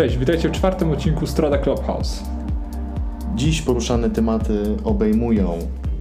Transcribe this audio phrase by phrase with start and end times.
[0.00, 2.22] Cześć, witajcie w czwartym odcinku Strada Clubhouse.
[3.34, 5.58] Dziś poruszane tematy obejmują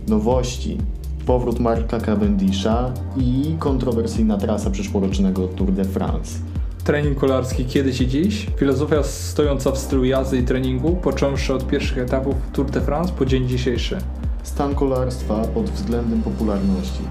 [0.07, 0.77] nowości,
[1.25, 6.39] powrót Marka Cavendisha i kontrowersyjna trasa przyszłorocznego Tour de France.
[6.83, 8.47] Trening kolarski kiedyś i dziś.
[8.57, 13.25] Filozofia stojąca w stylu jazdy i treningu, począwszy od pierwszych etapów Tour de France po
[13.25, 13.97] dzień dzisiejszy.
[14.43, 17.01] Stan kolarstwa pod względem popularności.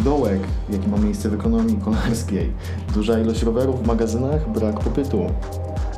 [0.00, 0.40] Dołek,
[0.72, 2.52] jaki ma miejsce w ekonomii kolarskiej.
[2.94, 5.26] Duża ilość rowerów w magazynach, brak popytu.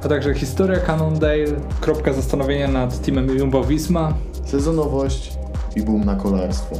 [0.04, 1.46] A także historia Cannondale,
[1.80, 4.14] kropka zastanowienia nad teamem Jumbo-Visma.
[4.44, 5.32] Sezonowość
[5.76, 6.76] i boom na kolarstwo.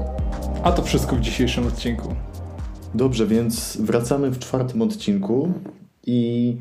[0.62, 2.14] A to wszystko w dzisiejszym odcinku.
[2.94, 5.52] Dobrze, więc wracamy w czwartym odcinku
[6.06, 6.56] i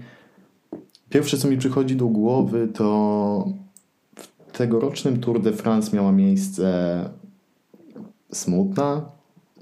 [1.10, 3.48] pierwsze co mi przychodzi do głowy to
[4.16, 7.10] w tegorocznym Tour de France miała miejsce
[8.32, 9.02] smutna,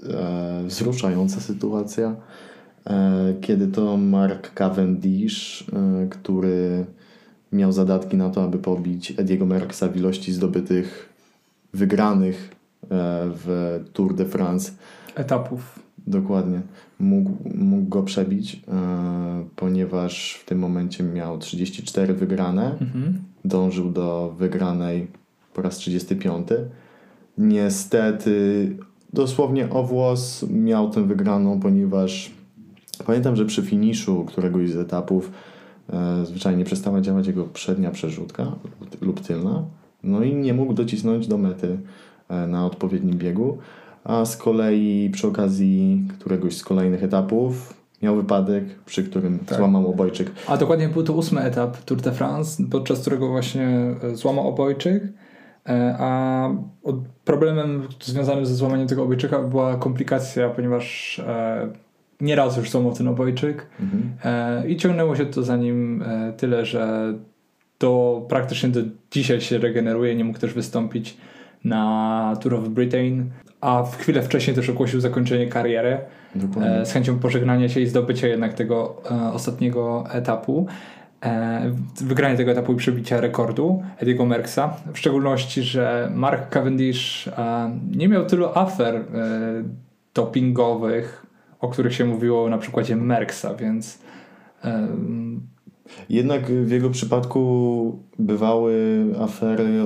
[0.02, 2.16] e, wzruszająca sytuacja,
[3.40, 6.86] kiedy to Mark Cavendish, e, który
[7.52, 11.08] miał zadatki na to, aby pobić Ediego Merckxa w ilości zdobytych
[11.74, 12.50] wygranych
[12.82, 12.86] e,
[13.34, 14.72] w Tour de France,
[15.14, 15.78] Etapów.
[16.06, 16.60] Dokładnie.
[17.00, 22.78] Mógł, mógł go przebić, e, ponieważ w tym momencie miał 34 wygrane.
[22.80, 23.18] Mhm.
[23.44, 25.06] Dążył do wygranej
[25.54, 26.48] po raz 35.
[27.38, 28.76] Niestety,
[29.12, 32.39] dosłownie o włos miał tę wygraną, ponieważ
[33.04, 35.30] pamiętam, że przy finiszu któregoś z etapów
[35.92, 38.42] e, zwyczajnie przestała działać jego przednia przerzutka
[38.80, 39.64] lub- lub tylna.
[40.02, 41.78] No i nie mógł docisnąć do mety
[42.28, 43.58] e, na odpowiednim biegu.
[44.04, 49.58] A z kolei przy okazji któregoś z kolejnych etapów miał wypadek, przy którym Tak.
[49.58, 50.30] złamał obojczyk.
[50.48, 53.66] A dokładnie był to ósmy etap Tour de France, podczas którego właśnie
[54.02, 55.02] e, złamał obojczyk.
[55.68, 56.50] E, A
[57.24, 61.68] problemem związanym ze złamaniem tego obojczyka była komplikacja, ponieważ e,
[62.20, 64.12] nieraz już ten obojczyk Mhm.
[64.24, 67.14] e, i ciągnęło się to za nim e, tyle, że
[67.78, 70.14] to praktycznie do dzisiaj się regeneruje.
[70.16, 71.16] Nie mógł też wystąpić
[71.64, 75.98] na Tour of Britain, a w chwilę wcześniej też ogłosił zakończenie kariery
[76.34, 76.70] Dokładnie.
[76.80, 80.66] e, z chęcią pożegnania się i zdobycia jednak tego e, ostatniego etapu.
[81.24, 81.70] E,
[82.00, 84.60] wygranie tego etapu i przebicia rekordu Ediego Merckxa.
[84.92, 87.28] W szczególności, że Mark Cavendish
[87.96, 89.04] nie miał tylu afer
[90.14, 91.26] dopingowych,
[91.60, 93.98] o których się mówiło na przykładzie Merckxa, więc
[96.08, 99.84] Jednak w jego przypadku bywały afery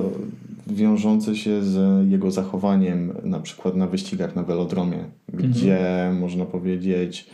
[0.67, 7.29] wiążące się z jego zachowaniem, na przykład na wyścigach na velodromie, gdzie można powiedzieć,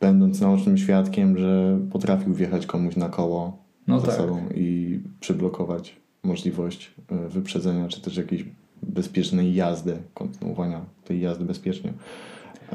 [0.00, 3.56] będąc naocznym świadkiem, że potrafił wjechać komuś na koło
[3.86, 4.16] No za tak.
[4.16, 8.44] sobą i przyblokować możliwość e, wyprzedzenia, czy też jakiejś
[8.82, 11.92] bezpiecznej jazdy, kontynuowania tej jazdy bezpiecznie.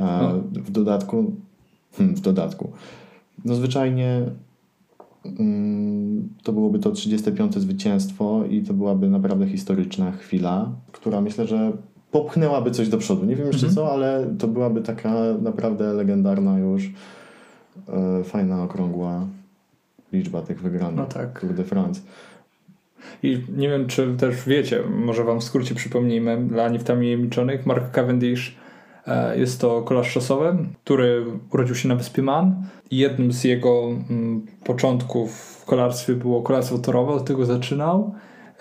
[0.02, 0.62] A No.
[0.62, 1.31] W dodatku,
[1.94, 2.72] hmm, w dodatku,
[3.46, 4.22] no zwyczajnie
[5.40, 7.56] mm, to byłoby to 35.
[7.56, 11.72] zwycięstwo i to byłaby naprawdę historyczna chwila, która myślę, że
[12.12, 13.25] popchnęłaby coś do przodu.
[13.25, 13.75] Nie wiem jeszcze Mhm.
[13.75, 16.91] co, ale to byłaby taka naprawdę legendarna już
[17.90, 19.25] e, fajna, okrągła
[20.14, 21.40] liczba tych wygranych No tak.
[21.41, 22.02] Tour de France.
[23.24, 28.50] I nie wiem, czy też wiecie, może wam w skrócie przypomnijmy, dla niewtajemniczonych, Mark Cavendish
[28.50, 28.66] e,
[29.35, 32.63] jest to kolarz szosowy, który urodził się na wyspie Man.
[32.91, 35.31] Jednym z jego mm, początków
[35.62, 38.13] w kolarstwie było kolarstwo torowe, od tego zaczynał.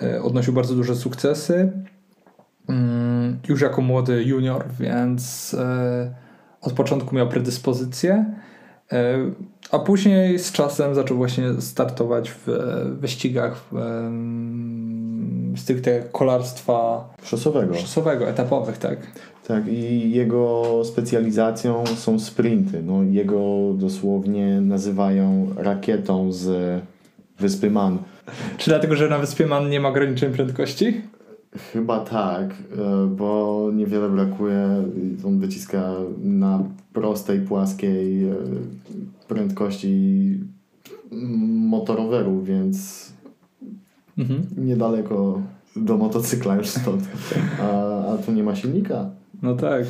[0.02, 1.72] E, Odnosił bardzo duże sukcesy.
[2.68, 6.14] Mm, Już jako młody junior, więc e,
[6.60, 8.34] od początku miał predyspozycję.
[8.92, 9.18] E,
[9.70, 13.64] A później z czasem zaczął właśnie startować w e, wyścigach
[15.56, 17.74] stricte kolarstwa Szosowego.
[17.74, 18.98] szosowego, etapowych, tak.
[19.48, 22.82] Tak, i jego specjalizacją są sprinty.
[22.82, 26.80] No, jego dosłownie nazywają rakietą z
[27.38, 27.98] wyspy Man.
[28.58, 31.00] Czy dlatego, że na wyspie Man nie ma ograniczeń prędkości?
[31.72, 34.84] Chyba tak, e, bo niewiele brakuje.
[35.26, 35.94] On wyciska
[36.24, 36.62] na
[36.92, 38.34] prostej, płaskiej e,
[39.28, 40.40] prędkości
[41.46, 43.06] motoroweru, więc
[44.18, 44.46] Mhm.
[44.56, 45.40] niedaleko
[45.76, 47.02] do motocykla już stąd.
[47.62, 49.10] A, a tu nie ma silnika.
[49.42, 49.84] No tak.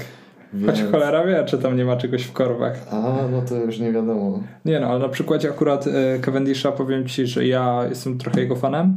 [0.55, 0.67] Więc...
[0.67, 2.87] Choć cholera wie, czy tam nie ma czegoś w korbach.
[2.90, 4.43] A, no to już nie wiadomo.
[4.64, 8.56] Nie no, ale na przykładzie akurat e, Cavendisha powiem Ci, że ja jestem trochę jego
[8.56, 8.96] fanem.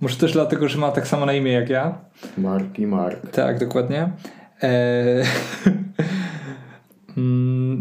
[0.00, 1.98] Może też dlatego, że ma tak samo na imię jak ja.
[2.38, 3.30] Mark i Mark.
[3.30, 4.10] Tak, dokładnie.
[4.62, 5.24] Eee...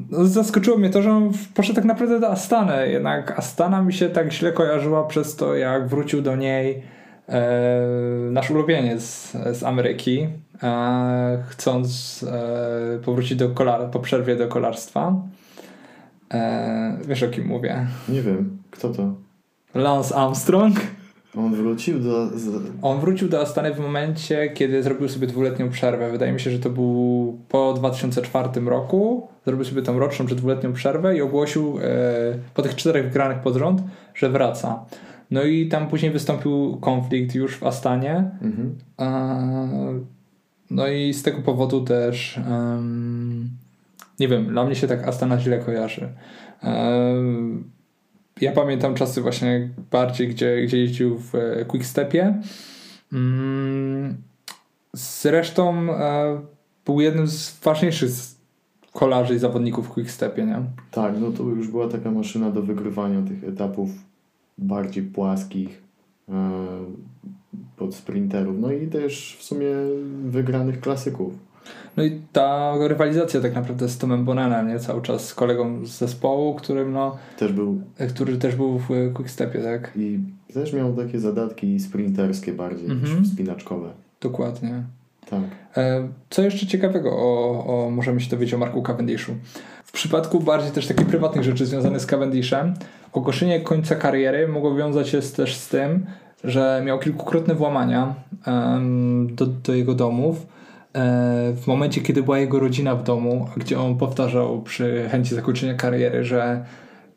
[0.09, 2.89] No, Zaskoczyło mnie to, że on poszedł tak naprawdę do Astany.
[2.91, 6.83] Jednak Astana mi się tak źle kojarzyła przez to, jak wrócił do niej
[7.29, 7.41] e,
[8.31, 10.27] nasz ulubieniec z Ameryki,
[10.63, 15.13] e, chcąc e, powrócić do kolar- po przerwie do kolarstwa.
[16.33, 17.87] E, wiesz o kim mówię?
[18.09, 19.13] Nie wiem, kto to?
[19.75, 20.75] Lance Armstrong.
[21.37, 22.29] On wrócił do.
[22.81, 26.11] On wrócił do Astany w momencie, kiedy zrobił sobie dwuletnią przerwę.
[26.11, 29.27] Wydaje mi się, że to był po 2004 roku.
[29.45, 31.81] Zrobił sobie tą roczną czy dwuletnią przerwę i ogłosił e,
[32.53, 33.81] po tych czterech wygranych pod rząd,
[34.15, 34.85] że wraca.
[35.31, 38.31] No i tam później wystąpił konflikt już w Astanie.
[38.41, 38.75] Mhm.
[38.99, 39.99] E,
[40.69, 42.39] no i z tego powodu też
[44.19, 46.09] nie wiem, dla mnie się tak Astana źle kojarzy.
[46.61, 47.71] Em,
[48.41, 52.41] ja pamiętam czasy właśnie bardziej, gdzie, gdzie jeździł w e, Quickstepie.
[53.13, 54.17] Mm,
[54.93, 56.41] Zresztą e,
[56.85, 58.11] był jednym z ważniejszych
[58.93, 60.61] kolarzy i zawodników w Quickstepie, nie?
[60.91, 63.89] Tak, no to już była taka maszyna do wygrywania tych etapów
[64.57, 65.81] bardziej płaskich
[66.29, 66.51] e,
[67.77, 68.55] pod sprinterów.
[68.59, 69.69] No i też w sumie
[70.25, 71.33] wygranych klasyków.
[71.97, 74.79] No i ta rywalizacja tak naprawdę z Tomem Bonenem, nie?
[74.79, 79.59] Cały czas z kolegą z zespołu, którym no, Też był który też był w Quickstepie,
[79.59, 79.91] tak?
[79.95, 80.19] i
[80.53, 83.19] też miał takie zadatki sprinterskie bardziej Mhm.
[83.19, 83.89] niż wspinaczkowe.
[84.21, 84.83] Dokładnie.
[85.29, 85.41] Tak.
[85.77, 89.31] E, Co jeszcze ciekawego o, o, możemy się dowiedzieć o Marku Cavendishu?
[89.85, 92.73] W przypadku bardziej też takich prywatnych rzeczy związanych z Cavendishem,
[93.13, 96.05] ogłoszenie końca kariery mogło wiązać się też z tym,
[96.43, 98.13] że miał kilkukrotne włamania
[98.47, 100.45] em, do, do jego domów.
[100.93, 105.73] E, w momencie, kiedy była jego rodzina w domu, gdzie on powtarzał przy chęci zakończenia
[105.73, 106.65] kariery, że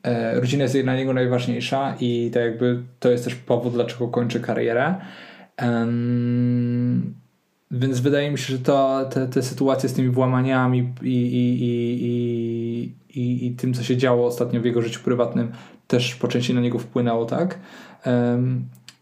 [0.02, 4.40] e, rodzina jest dla niego najważniejsza i tak jakby to jest też powód, dlaczego kończy
[4.40, 4.94] karierę.
[7.70, 12.94] Więc wydaje mi się, że to, te, te sytuacje z tymi włamaniami i, i, i,
[13.20, 15.52] i, i, tym, co się działo ostatnio w jego życiu prywatnym,
[15.86, 17.58] też po części na niego wpłynęło, tak?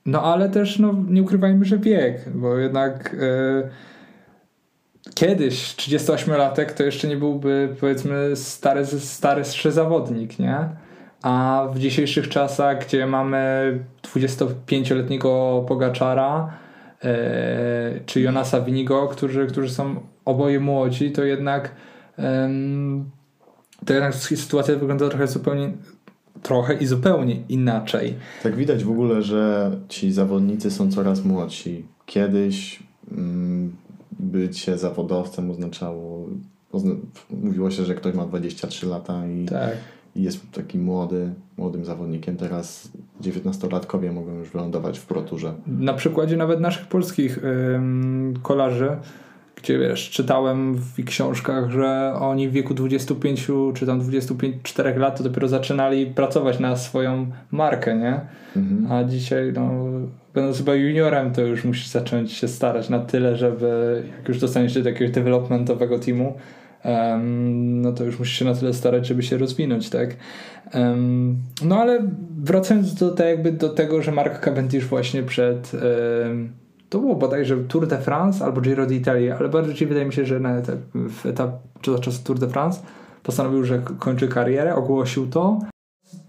[0.06, 3.89] No ale też no, nie ukrywajmy, że wiek, bo jednak e,
[5.20, 10.68] kiedyś 38-latek to jeszcze nie byłby powiedzmy stary, stary zawodnik, nie?
[11.22, 16.52] A w dzisiejszych czasach, gdzie mamy 25-letniego Pogaczara
[17.04, 21.70] e, czy Jonasa Winigo, którzy, którzy są oboje młodzi, to jednak
[22.16, 23.10] em,
[23.86, 25.72] to jednak sytuacja wygląda trochę zupełnie
[26.42, 28.14] trochę i zupełnie inaczej.
[28.42, 31.84] Tak widać w ogóle, że ci zawodnicy są coraz młodsi.
[32.06, 32.82] Kiedyś
[33.12, 33.72] mm,
[34.18, 36.28] bycie zawodowcem oznaczało,
[36.72, 36.94] ozna,
[37.30, 39.76] mówiło się, że ktoś ma 23 lata i, Tak.
[40.16, 42.36] i jest taki młody, młodym zawodnikiem.
[42.36, 42.88] Teraz
[43.22, 45.54] 19-latkowie mogą już wylądować w proturze.
[45.66, 48.96] Na przykładzie nawet naszych polskich ym, kolarzy,
[49.62, 55.24] gdzie wiesz, czytałem w książkach, że oni w wieku 25 czy tam 24 lat to
[55.24, 58.20] dopiero zaczynali pracować na swoją markę, nie?
[58.56, 58.92] Mhm.
[58.92, 59.70] A dzisiaj, no,
[60.34, 64.74] będąc chyba juniorem, to już musisz zacząć się starać na tyle, żeby jak już dostaniesz
[64.74, 66.34] się do jakiegoś developmentowego teamu,
[66.82, 70.16] em, no to już musisz się na tyle starać, żeby się rozwinąć, tak?
[70.72, 72.02] Em, no ale
[72.38, 76.59] wracając do, te, jakby do tego, że Mark Cavendish właśnie przed em,
[76.90, 80.40] to było bodajże Tour de France albo Giro d'Italia, ale bardziej wydaje mi się, że
[80.40, 81.50] na etap, w etap,
[82.00, 82.80] czas Tour de France
[83.22, 85.58] postanowił, że kończy karierę, ogłosił to.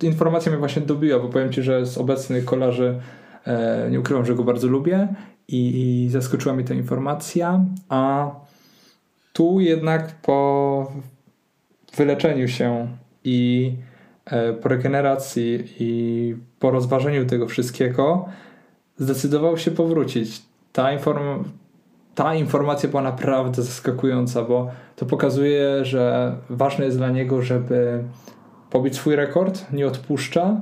[0.03, 2.99] Informacja mnie właśnie dobiła, bo powiem Ci, że z obecnych kolarzy
[3.45, 5.07] e, nie ukrywam, że go bardzo lubię
[5.47, 8.31] i, i zaskoczyła mnie ta informacja, a
[9.33, 10.91] tu jednak po
[11.95, 12.87] wyleczeniu się
[13.23, 13.73] i
[14.25, 18.25] e, po regeneracji i po rozważeniu tego wszystkiego
[18.97, 20.50] zdecydował się powrócić.
[20.73, 21.44] Ta, inform
[22.16, 28.04] ta informacja była naprawdę zaskakująca, bo to pokazuje, że ważne jest dla niego, żeby
[28.69, 30.61] pobić swój rekord, nie odpuszcza.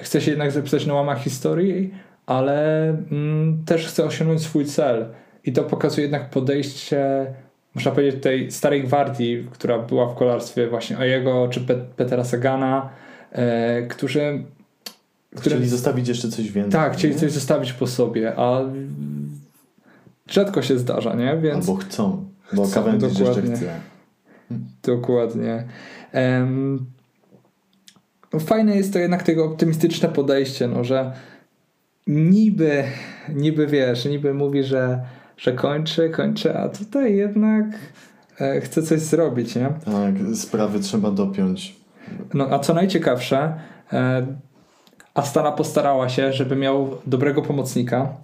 [0.00, 1.94] Chce się jednak zapisać na łamach historii,
[2.26, 5.06] ale mm, też chce osiągnąć swój cel.
[5.44, 7.26] I to pokazuje jednak podejście,
[7.74, 12.24] można powiedzieć, tej starej gwardii, która była w kolarstwie, właśnie o jego czy Pet Petera
[12.24, 12.88] Sagana,
[13.32, 14.44] e, którzy.
[15.36, 16.72] Chcieli zostawić jeszcze coś więcej.
[16.72, 17.20] Tak, chcieli nie?
[17.20, 18.60] coś zostawić po sobie, a
[20.28, 21.36] rzadko się zdarza, nie?
[21.42, 23.56] Więc Albo chcą, bo Chcą, Cavendish jeszcze dokładnie.
[23.56, 23.80] chce.
[24.82, 25.64] dokładnie.
[26.12, 26.86] Em,
[28.32, 31.12] no fajne jest to jednak tego optymistyczne podejście, no, że
[32.06, 32.84] niby,
[33.34, 35.00] niby wiesz, niby mówi, że,
[35.36, 37.64] że kończy, kończy, a tutaj jednak
[38.40, 39.68] e, chce coś zrobić, nie?
[39.84, 41.76] Tak, sprawy trzeba dopiąć.
[42.34, 43.54] No a co najciekawsze,
[43.92, 44.26] e,
[45.18, 48.16] Astana postarała się, żeby miał dobrego pomocnika.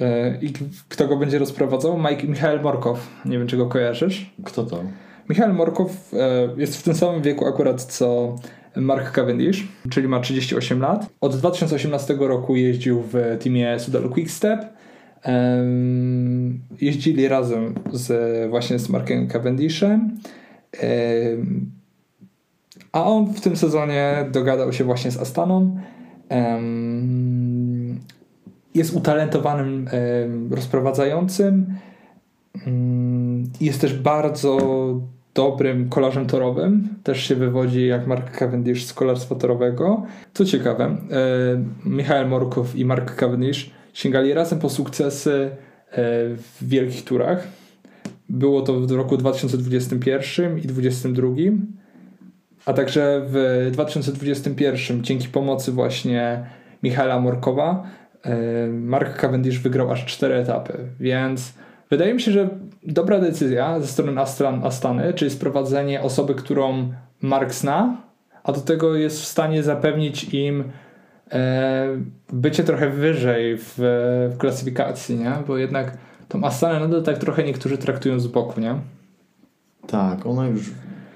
[0.00, 0.52] E, I
[0.88, 1.98] kto go będzie rozprowadzał?
[1.98, 3.08] Mike, Michael Morkow.
[3.24, 4.34] Nie wiem, czy go kojarzysz.
[4.44, 4.84] Kto to?
[5.28, 8.36] Michael Morkow e, jest w tym samym wieku akurat co
[8.76, 11.06] Mark Cavendish, czyli ma 38 lat.
[11.20, 14.60] Od 2018 roku jeździł w teamie Sudalu Quickstep.
[16.80, 20.18] Jeździli razem z, właśnie z Markiem Cavendishem.
[20.80, 21.70] Em,
[22.92, 25.80] A on w tym sezonie dogadał się właśnie z Astaną
[28.74, 29.88] jest utalentowanym
[30.50, 31.66] rozprowadzającym.
[32.66, 34.58] Mm, Jest też bardzo
[35.34, 36.88] dobrym kolarzem torowym.
[37.02, 40.02] Też się wywodzi jak Mark Cavendish z kolarstwa torowego.
[40.34, 40.96] Co ciekawe,
[41.84, 45.50] Michael Morkow i Mark Cavendish sięgali razem po sukcesy e,
[46.36, 47.48] w wielkich turach.
[48.28, 51.79] Było to w roku 2021 i 2022.
[52.66, 56.46] A także w 2021 dzięki pomocy właśnie
[56.82, 57.82] Michaela Morkowa
[58.22, 61.54] e, Mark Cavendish wygrał aż cztery etapy, więc
[61.90, 62.48] wydaje mi się, że
[62.82, 67.96] dobra decyzja ze strony Astan, Astany, czyli sprowadzenie osoby, którą Mark zna,
[68.44, 70.64] a do tego jest w stanie zapewnić im
[71.32, 71.86] e,
[72.32, 73.74] bycie trochę wyżej w,
[74.32, 75.32] w klasyfikacji, nie?
[75.46, 75.96] Bo jednak
[76.28, 78.74] tą Astanę nadal tak trochę niektórzy traktują z boku, nie?
[79.86, 80.70] Tak, ona już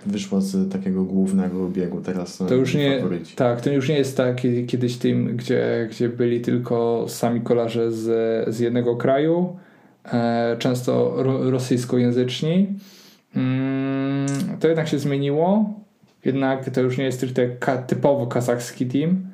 [0.07, 3.37] wyszła z takiego głównego biegu, teraz To już nie, faworyci.
[3.37, 7.93] tak, to już nie jest tak kiedy- kiedyś tym, gdzie, gdzie byli tylko sami kolarze
[7.93, 8.05] z,
[8.55, 9.57] z jednego kraju,
[10.13, 12.67] e, często ro, rosyjskojęzyczni.
[13.37, 14.27] Mm,
[14.61, 15.75] to jednak się zmieniło,
[16.25, 19.27] jednak to już nie jest stricte ka, typowo kazachski team,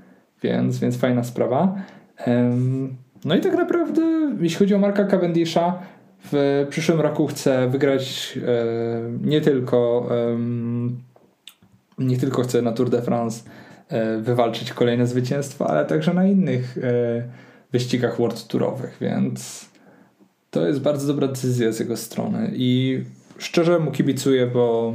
[0.42, 1.74] więc, więc fajna sprawa.
[2.16, 4.02] Em, no i tak naprawdę,
[4.40, 5.78] jeśli chodzi o Marka Cavendisha,
[6.24, 8.66] w przyszłym roku chcę wygrać e,
[9.22, 10.08] nie tylko
[12.00, 13.42] nie tylko chcę na Tour de France
[13.88, 17.22] e, wywalczyć kolejne zwycięstwa, ale także na innych e,
[17.72, 19.70] wyścigach World Tourowych, więc
[20.50, 22.50] to jest bardzo dobra decyzja z jego strony.
[22.54, 23.00] I
[23.38, 24.94] szczerze mu kibicuję, bo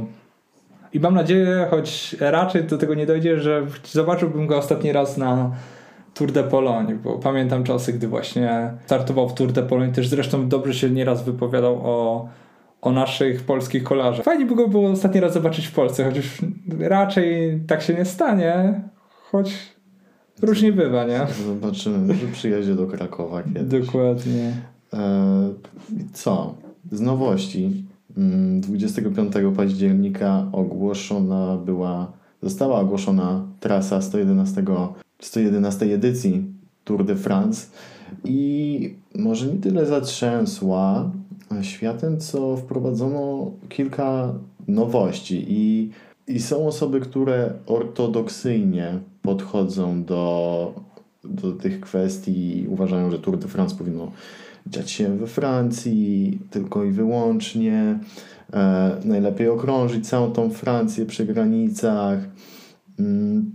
[0.92, 5.50] i mam nadzieję, choć raczej do tego nie dojdzie, że zobaczyłbym go ostatni raz na
[6.16, 10.48] Tour de Pologne, bo pamiętam czasy, gdy właśnie startował w Tour de Pologne, też zresztą
[10.48, 12.28] dobrze się nieraz wypowiadał o,
[12.82, 14.24] o naszych polskich kolarzach.
[14.24, 16.38] Fajnie by go było ostatni raz zobaczyć w Polsce, chociaż
[16.78, 18.80] raczej tak się nie stanie,
[19.30, 19.76] choć
[20.42, 21.20] różnie bywa, nie?
[21.46, 23.86] Zobaczymy, może przyjedzie do Krakowa kiedyś.
[23.86, 24.52] Dokładnie.
[24.92, 25.48] E,
[26.12, 26.54] co?
[26.92, 27.84] Z nowości.
[28.16, 34.62] Mm, 25 października ogłoszona była, została ogłoszona trasa 111,
[35.20, 36.44] 111 edycji
[36.84, 37.66] Tour de France
[38.24, 41.10] i może nie tyle zatrzęsła
[41.62, 44.34] światem, co wprowadzono kilka
[44.68, 45.90] nowości i,
[46.26, 50.74] i są osoby, które ortodoksyjnie podchodzą do,
[51.24, 54.12] do tych kwestii i uważają, że Tour de France powinno
[54.66, 57.98] dziać się we Francji tylko i wyłącznie.
[58.52, 62.18] E, najlepiej okrążyć całą tą Francję przy granicach.
[62.98, 63.54] Mm,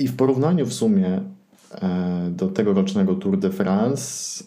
[0.00, 1.20] I w porównaniu w sumie
[1.74, 4.44] e, do tegorocznego Tour de France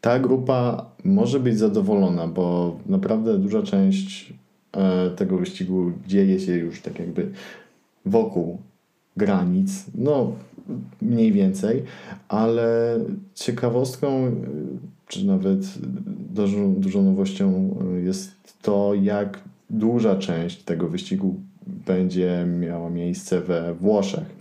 [0.00, 4.32] ta grupa może być zadowolona, bo naprawdę duża część
[4.72, 7.30] e, tego wyścigu dzieje się już tak jakby
[8.06, 8.58] wokół
[9.16, 10.32] granic, no
[11.02, 11.82] mniej więcej,
[12.28, 12.98] ale
[13.34, 14.32] ciekawostką, y,
[15.08, 15.58] czy nawet
[16.34, 18.30] dużą, dużą nowością jest
[18.62, 19.40] to, jak
[19.70, 21.34] duża część tego wyścigu
[21.66, 24.36] będzie miała miejsce we Włoszech.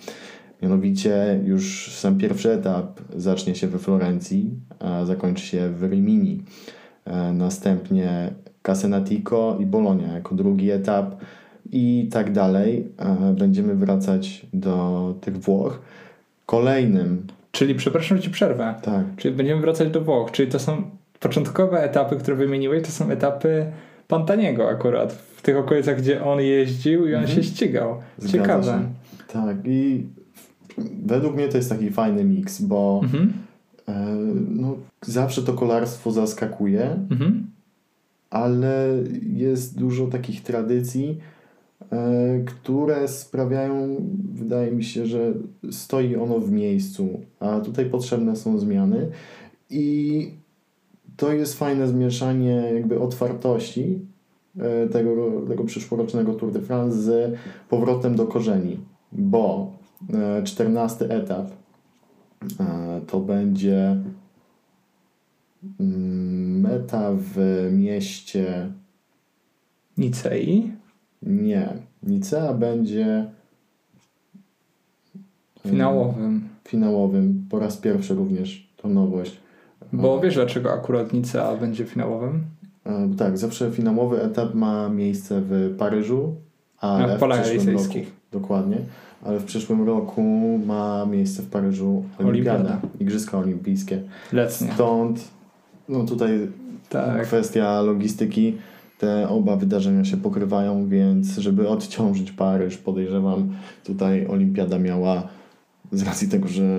[0.62, 4.50] Mianowicie już sam pierwszy etap zacznie się we Florencji,
[4.80, 6.44] a zakończy się w Rimini.
[7.06, 11.16] E, Następnie Casenatico i Bologna jako drugi etap
[11.72, 12.88] i tak dalej.
[13.00, 15.80] E, Będziemy wracać do tych Włoch.
[16.46, 18.76] Kolejnym, Czyli, przepraszam, że ci przerwę.
[18.82, 20.32] tak, Czyli będziemy wracać do Włoch.
[20.32, 20.84] Czyli to są
[21.20, 23.66] początkowe etapy, które wymieniłeś, to są etapy
[24.08, 25.14] Pantaniego akurat.
[25.14, 27.36] W tych okolicach, gdzie on jeździł i on Mhm.
[27.36, 27.96] się ścigał.
[28.32, 28.64] Ciekawe.
[28.64, 28.90] Się.
[29.34, 30.06] Tak, i
[31.06, 33.34] według mnie to jest taki fajny miks, bo Mhm.
[33.88, 34.06] e,
[34.50, 37.48] no, zawsze to kolarstwo zaskakuje, Mhm.
[38.30, 38.88] ale
[39.36, 41.18] jest dużo takich tradycji,
[41.92, 43.96] e, które sprawiają,
[44.34, 45.34] wydaje mi się, że
[45.72, 49.10] stoi ono w miejscu, a tutaj potrzebne są zmiany
[49.70, 50.32] i
[51.18, 54.00] to jest fajne zmieszanie jakby otwartości
[54.60, 57.36] e, tego, tego przyszłorocznego Tour de France z
[57.70, 58.80] powrotem do korzeni,
[59.12, 59.72] bo
[60.44, 61.48] 14 etap
[62.60, 63.98] e, to będzie
[65.80, 67.38] mm, meta w
[67.72, 68.72] mieście
[69.98, 70.72] Nicei.
[71.24, 71.70] nie.
[72.04, 73.06] Nicea będzie
[75.66, 76.50] e, Finałowym.
[76.68, 77.46] finałowym.
[77.50, 79.38] Po raz pierwszy również to nowość.
[79.94, 82.44] Bo wiesz dlaczego akurat Nicea będzie finałowym?
[82.86, 86.36] E, Tak, zawsze finałowy etap ma miejsce w Paryżu,
[86.80, 88.12] ale Na w polach elysyjskich.
[88.32, 88.78] dokładnie,
[89.22, 90.22] ale w przyszłym roku
[90.66, 92.82] ma miejsce w Paryżu Olimpiada, Olimpiada.
[93.00, 94.02] Igrzyska Olimpijskie.
[94.34, 94.74] Letnie.
[94.74, 95.28] Stąd
[95.90, 96.48] no tutaj
[96.90, 97.24] Tak.
[97.24, 98.58] kwestia logistyki,
[98.98, 105.28] te oba wydarzenia się pokrywają, więc żeby odciążyć Paryż, podejrzewam, tutaj Olimpiada miała
[105.92, 106.78] z racji tego, że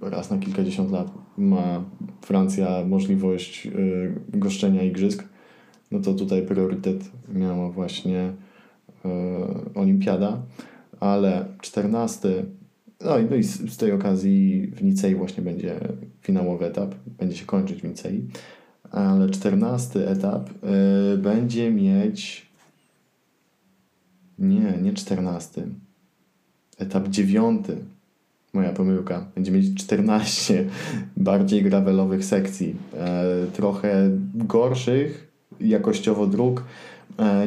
[0.00, 1.84] raz na kilkadziesiąt lat ma
[2.20, 5.24] Francja możliwość y, goszczenia igrzysk,
[5.90, 8.32] no to tutaj priorytet miała właśnie
[9.04, 9.08] y,
[9.74, 10.42] olimpiada,
[11.00, 12.44] ale 14
[13.00, 15.80] no i, no i z, z tej okazji w Nicei właśnie będzie
[16.20, 18.28] finałowy etap, będzie się kończyć w Nicei,
[18.90, 20.50] ale 14 etap
[21.14, 22.48] y, będzie mieć
[24.38, 25.66] nie, nie 14
[26.78, 27.66] etap 9
[28.52, 29.26] moja pomyłka.
[29.34, 30.64] Będzie mieć 14
[31.16, 32.76] bardziej gravelowych sekcji.
[32.96, 36.64] E, trochę gorszych jakościowo dróg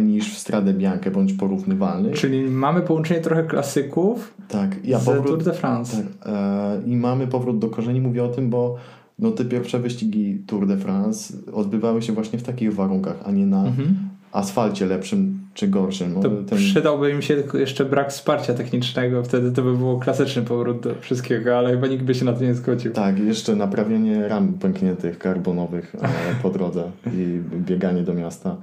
[0.02, 2.16] niż w Strade Bianche bądź porównywalnych.
[2.16, 5.98] Czyli mamy połączenie trochę klasyków tak, ja z powrót, Tour de France.
[5.98, 8.02] Tak, e, I mamy powrót do korzeni.
[8.02, 8.76] Mówię o tym, bo
[9.20, 13.46] no, te pierwsze wyścigi Tour de France odbywały się właśnie w takich warunkach, a nie
[13.46, 13.96] na Mhm.
[14.32, 16.14] asfalcie lepszym czy gorszym.
[16.22, 20.00] To No, ten- przydałby im się tylko jeszcze brak wsparcia technicznego, wtedy to by było
[20.00, 22.92] klasyczny powrót do wszystkiego, ale chyba nikt by się na to nie zgodził.
[22.92, 26.00] Tak, jeszcze naprawienie ram pękniętych karbonowych e,
[26.44, 28.58] po drodze i bieganie do miasta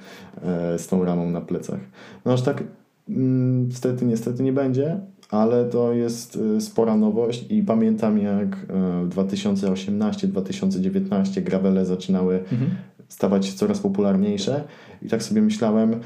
[0.44, 1.80] e, z tą ramą na plecach.
[2.24, 2.64] No aż tak
[3.08, 8.56] mm, niestety, niestety nie będzie, ale to jest e, spora nowość i pamiętam jak
[9.04, 12.70] w 2018-2019 gravele zaczynały Mhm.
[13.08, 14.64] stawać się coraz popularniejsze
[15.02, 16.00] i tak sobie myślałem,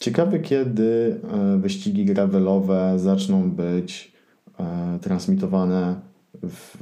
[0.00, 4.12] ciekawe kiedy e, wyścigi gravelowe zaczną być
[4.60, 5.94] e, transmitowane
[6.42, 6.76] w,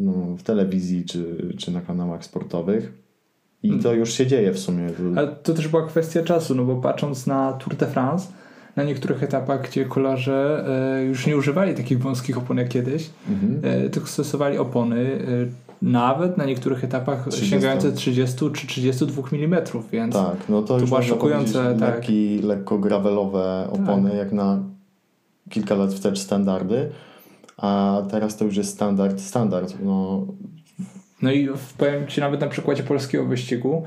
[0.00, 2.92] no, w telewizji czy, czy na kanałach sportowych.
[3.62, 4.86] I to już się dzieje w sumie.
[5.16, 8.28] Ale to też była kwestia czasu, no bo patrząc na Tour de France,
[8.76, 10.64] na niektórych etapach, gdzie kolarze
[10.98, 13.90] e, już nie używali takich wąskich opon jak kiedyś, Mhm.
[13.90, 15.18] tylko stosowali opony
[15.82, 17.50] nawet na niektórych etapach 30.
[17.50, 22.06] sięgające 30 czy 32 mm, więc Tak, no to, to już była szokujące, tak.
[22.42, 24.62] lekko gravelowe opony, jak na
[25.50, 26.90] kilka lat wstecz standardy,
[27.56, 29.74] a teraz to już jest standard, standard.
[29.84, 30.26] No,
[31.22, 33.84] No i powiem Ci nawet na przykładzie polskiego wyścigu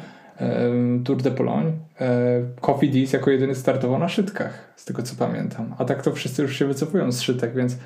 [1.03, 5.75] Tour de Pologne e, Cofidis jako jedyny startował na szytkach, z tego co pamiętam.
[5.77, 7.77] A tak to wszyscy już się wycofują z szytek, więc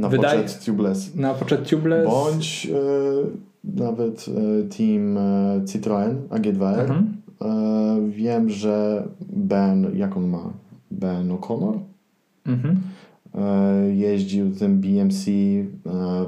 [0.00, 1.14] na Wydaje- poczet tubeless.
[1.14, 2.06] na poczet tubeless...
[2.06, 6.80] Bądź e, nawet e, team e, Citroën AG2R.
[6.80, 7.16] Mhm.
[7.42, 10.52] E, wiem, że Ben, jak on ma?
[10.90, 11.78] Ben O'Connor?
[12.46, 12.80] Mhm.
[13.92, 15.26] Jeździł tym BMC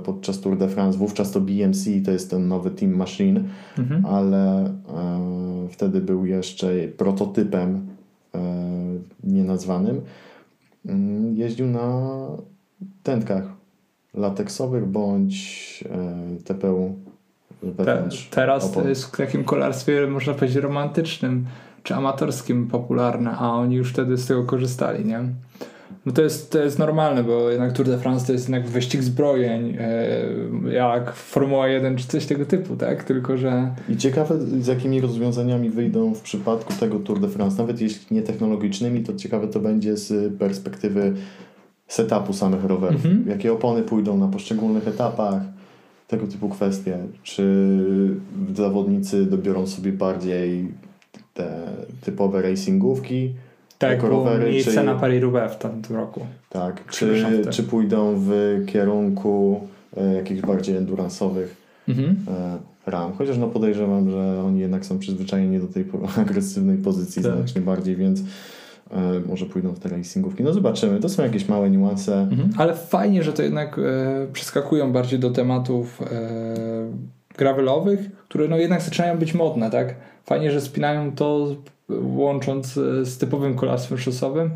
[0.04, 0.98] podczas Tour de France.
[0.98, 3.40] Wówczas to BMC to jest ten nowy Team Machine,
[3.78, 4.06] Mhm.
[4.06, 4.70] ale
[5.70, 7.86] wtedy był jeszcze prototypem
[9.24, 10.00] nienazwanym.
[10.86, 12.10] Mm, Jeździł na
[13.02, 13.51] tętkach
[14.14, 16.94] lateksowych bądź e, TPU
[17.76, 21.46] Te, teraz to jest w takim kolarstwie, można powiedzieć, romantycznym
[21.82, 25.20] czy amatorskim popularne, a oni już wtedy z tego korzystali, nie?
[26.06, 29.02] No to jest, to jest normalne, bo jednak Tour de France to jest jednak wyścig
[29.02, 33.04] zbrojeń, e, jak Formuła 1 czy coś tego typu, tak?
[33.04, 37.58] Tylko, że I ciekawe, z jakimi rozwiązaniami wyjdą w przypadku tego Tour de France.
[37.58, 41.14] Nawet jeśli nie technologicznymi, to ciekawe to będzie z perspektywy
[41.92, 43.06] setupu samych rowerów.
[43.06, 43.28] Mhm.
[43.28, 45.42] Jakie opony pójdą na poszczególnych etapach,
[46.08, 46.98] tego typu kwestie.
[47.22, 47.44] Czy
[48.56, 50.68] zawodnicy dobiorą sobie bardziej
[51.34, 51.50] te
[52.04, 53.34] typowe racingówki,
[53.78, 56.20] tak rowery, miejsce czy- na Paris-Roubaix w tamtym roku.
[56.50, 56.86] tak?
[56.90, 58.30] Czy, czy pójdą w
[58.66, 59.60] kierunku
[59.96, 61.46] e, jakichś bardziej endurance'owych
[61.88, 62.16] Mhm.
[62.86, 63.12] e, ram.
[63.12, 65.84] Chociaż no podejrzewam, że oni jednak są przyzwyczajeni do tej
[66.22, 67.32] agresywnej pozycji Tak.
[67.34, 68.20] znacznie bardziej, więc
[69.26, 70.42] może pójdą w te racingówki.
[70.42, 71.00] No zobaczymy.
[71.00, 72.20] To są jakieś małe niuanse.
[72.20, 72.50] Mhm.
[72.58, 76.06] Ale fajnie, że to jednak e, przeskakują bardziej do tematów e,
[77.38, 79.94] gravelowych, które no jednak zaczynają być modne, tak?
[80.24, 81.56] Fajnie, że spinają to
[82.02, 84.50] łącząc e, z typowym kolarstwem szosowym,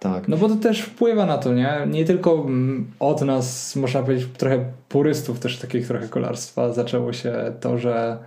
[0.00, 0.28] Tak.
[0.28, 1.78] no bo to też wpływa na to, nie?
[1.90, 7.34] Nie tylko mm, od nas, można powiedzieć, trochę purystów też takich trochę kolarstwa zaczęło się
[7.60, 8.18] to, że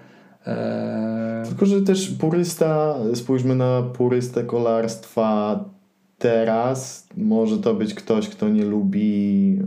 [0.47, 5.63] e, Tylko, że też purysta, spójrzmy na purystę kolarstwa
[6.17, 7.07] teraz.
[7.17, 9.59] Może to być ktoś, kto nie lubi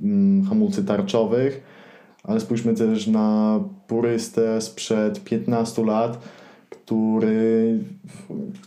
[0.00, 1.62] y, mm, hamulcy tarczowych,
[2.24, 6.28] ale spójrzmy też na purystę sprzed 15 lat,
[6.70, 7.78] który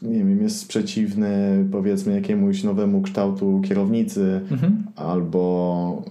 [0.02, 4.84] nie wiem, jest przeciwny powiedzmy jakiemuś nowemu kształtu kierownicy mhm.
[4.96, 6.04] albo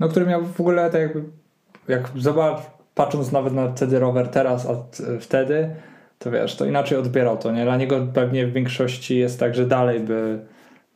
[0.00, 1.24] no który miał w ogóle tak jakby,
[1.88, 5.70] jak zobacz, patrząc nawet na CD Rover teraz, a t- wtedy,
[6.18, 7.64] to wiesz, to inaczej odbierał to, nie?
[7.64, 10.38] Dla niego pewnie w większości jest tak, że dalej by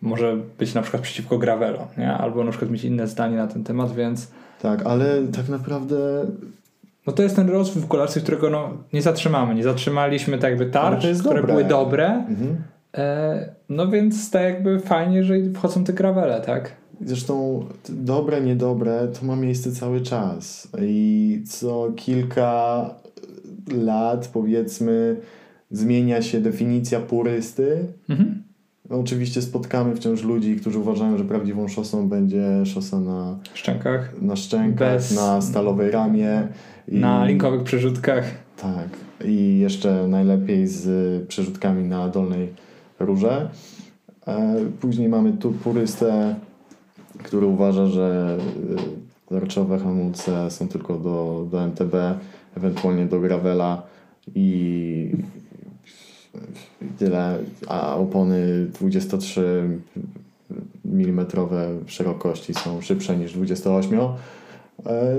[0.02, 2.12] może być na przykład przeciwko Gravelo, nie?
[2.12, 4.30] Albo na przykład mieć inne zdanie na ten temat, więc
[4.62, 5.96] tak, ale tak naprawdę
[7.08, 9.54] no to jest ten rozwój w kolarstwie, którego no, nie zatrzymamy.
[9.54, 11.42] Nie zatrzymaliśmy tak jakby tarcz, które dobre.
[11.42, 12.56] były dobre, mhm.
[12.96, 16.72] e, no więc tak jakby fajnie, że wchodzą te gravele, tak?
[17.06, 20.68] Zresztą dobre, niedobre to ma miejsce cały czas.
[20.82, 22.90] I co kilka
[23.72, 25.16] lat, powiedzmy,
[25.70, 27.86] zmienia się definicja purysty.
[28.08, 28.42] Mhm.
[28.90, 34.36] No, oczywiście spotkamy wciąż ludzi, którzy uważają, że prawdziwą szosą będzie szosa na szczękach, na,
[34.36, 35.16] szczękach, Bez...
[35.16, 36.48] na stalowej ramie.
[36.88, 36.96] I...
[36.96, 38.24] Na linkowych przerzutkach.
[38.56, 38.88] Tak.
[39.24, 42.48] I jeszcze najlepiej z przerzutkami na dolnej
[42.98, 43.50] rurze.
[44.26, 46.34] E, później mamy tu purystę,
[47.22, 48.38] który uważa, że
[49.28, 51.94] tarczowe e, hamulce są tylko do, do MTB,
[52.56, 53.82] ewentualnie do Gravela
[54.34, 55.10] i
[56.98, 59.68] tyle, a opony 23
[60.84, 61.26] mm
[61.86, 64.00] szerokości są szybsze niż 28.
[64.00, 64.08] E,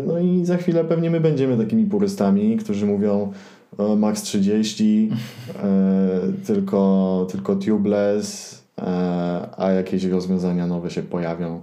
[0.07, 3.31] no i za chwilę pewnie my będziemy takimi purystami, którzy mówią
[3.97, 5.09] max 30,
[6.45, 8.59] tylko, tylko tubeless,
[9.57, 11.61] a jakieś rozwiązania nowe się pojawią.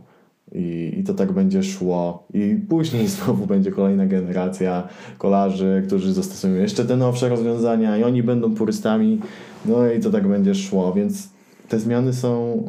[0.52, 2.24] I, I to tak będzie szło.
[2.34, 8.22] I później znowu będzie kolejna generacja kolarzy, którzy zastosują jeszcze te nowsze rozwiązania i oni
[8.22, 9.20] będą purystami.
[9.64, 10.92] No i to tak będzie szło.
[10.92, 11.28] Więc
[11.68, 12.62] te zmiany są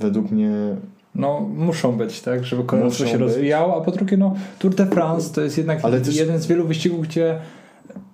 [0.00, 0.50] według mnie
[1.14, 3.20] no, muszą być, tak, żeby kolarstwo się być.
[3.20, 6.16] rozwijało, a po drugie, no, Tour de France to jest jednak też...
[6.16, 7.38] jeden z wielu wyścigów, gdzie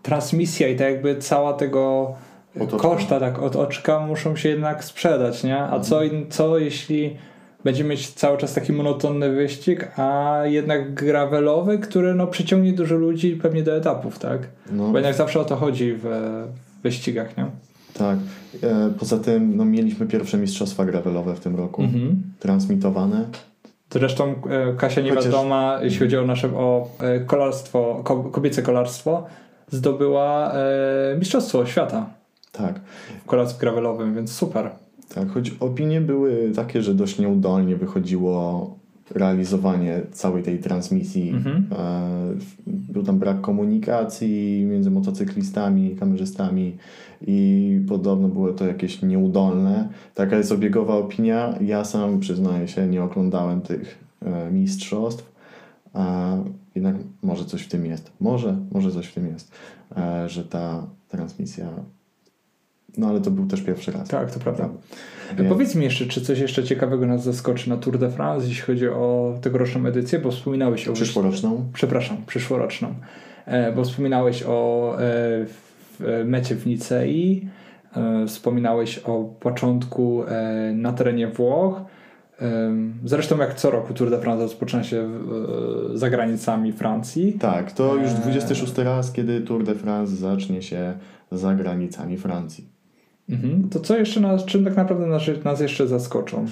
[0.02, 2.14] transmisja i tak jakby cała tego
[2.61, 2.88] Otoczka.
[2.88, 5.58] koszta tak od oczka muszą się jednak sprzedać, nie?
[5.58, 7.16] A co, co jeśli
[7.64, 13.37] będzie mieć cały czas taki monotonny wyścig, a jednak gravelowy, który no, przyciągnie dużo ludzi
[13.37, 14.49] pewnie do etapów, tak?
[14.73, 14.88] No.
[14.88, 17.47] Bo jednak zawsze o to chodzi w, w wyścigach, nie?
[17.94, 18.18] Tak.
[18.62, 22.23] E, poza tym no, mieliśmy pierwsze mistrzostwa gravelowe w tym roku, mhm.
[22.38, 23.25] transmitowane.
[23.92, 25.85] Zresztą e, Kasia Niewiadoma, Chociaż...
[25.85, 29.27] jeśli chodzi o nasze o e, kolarstwo, kobiece kolarstwo,
[29.71, 30.53] zdobyła
[31.18, 32.07] mistrzostwo świata.
[32.53, 32.81] Tak.
[33.23, 34.71] W kolarstwie gravelowym, więc super.
[35.14, 38.79] Tak, choć opinie były takie, że dość nieudolnie wychodziło
[39.11, 41.31] realizowanie całej tej transmisji.
[41.31, 41.66] Mhm.
[41.73, 42.35] E,
[42.66, 46.77] był tam brak komunikacji między motocyklistami, kamerzystami
[47.27, 49.88] i podobno było to jakieś nieudolne.
[50.14, 51.55] Taka jest obiegowa opinia.
[51.61, 55.33] Ja sam przyznaję się, nie oglądałem tych e, mistrzostw,
[55.94, 56.37] a
[56.75, 58.12] jednak może coś w tym jest.
[58.21, 59.53] Może, może coś w tym jest,
[59.97, 61.68] e, że ta transmisja
[62.96, 64.09] no ale to był też pierwszy raz.
[64.09, 64.68] Tak, to prawda.
[65.38, 65.48] Więc...
[65.48, 68.88] Powiedz mi jeszcze, czy coś jeszcze ciekawego nas zaskoczy na Tour de France, jeśli chodzi
[68.88, 70.92] o tegoroczną edycję, bo wspominałeś o...
[70.92, 71.64] Przyszłoroczną?
[71.72, 72.94] Przepraszam, przyszłoroczną.
[73.46, 77.48] E, bo wspominałeś o e, mecie w Nicei,
[77.96, 81.81] e, wspominałeś o początku e, na terenie Włoch,
[82.40, 82.72] e,
[83.05, 84.96] Zresztą jak co roku Tour de France rozpoczyna się
[85.94, 87.33] e, za granicami Francji.
[87.33, 90.94] Tak, to już 26 raz, kiedy Tour de France zacznie się
[91.33, 92.78] za granicami Francji.
[93.29, 93.69] Mhm.
[93.69, 96.47] To co jeszcze nas, czym tak naprawdę nas, nas jeszcze zaskoczą?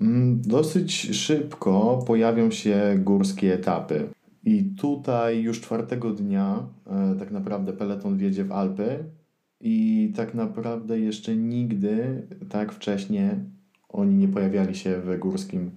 [0.00, 4.08] Mm, dosyć szybko pojawią się górskie etapy.
[4.44, 9.04] I tutaj już czwartego dnia e, tak naprawdę peleton wjedzie w Alpy
[9.60, 13.44] i tak naprawdę jeszcze nigdy tak wcześnie
[13.88, 15.70] oni nie pojawiali się w górskim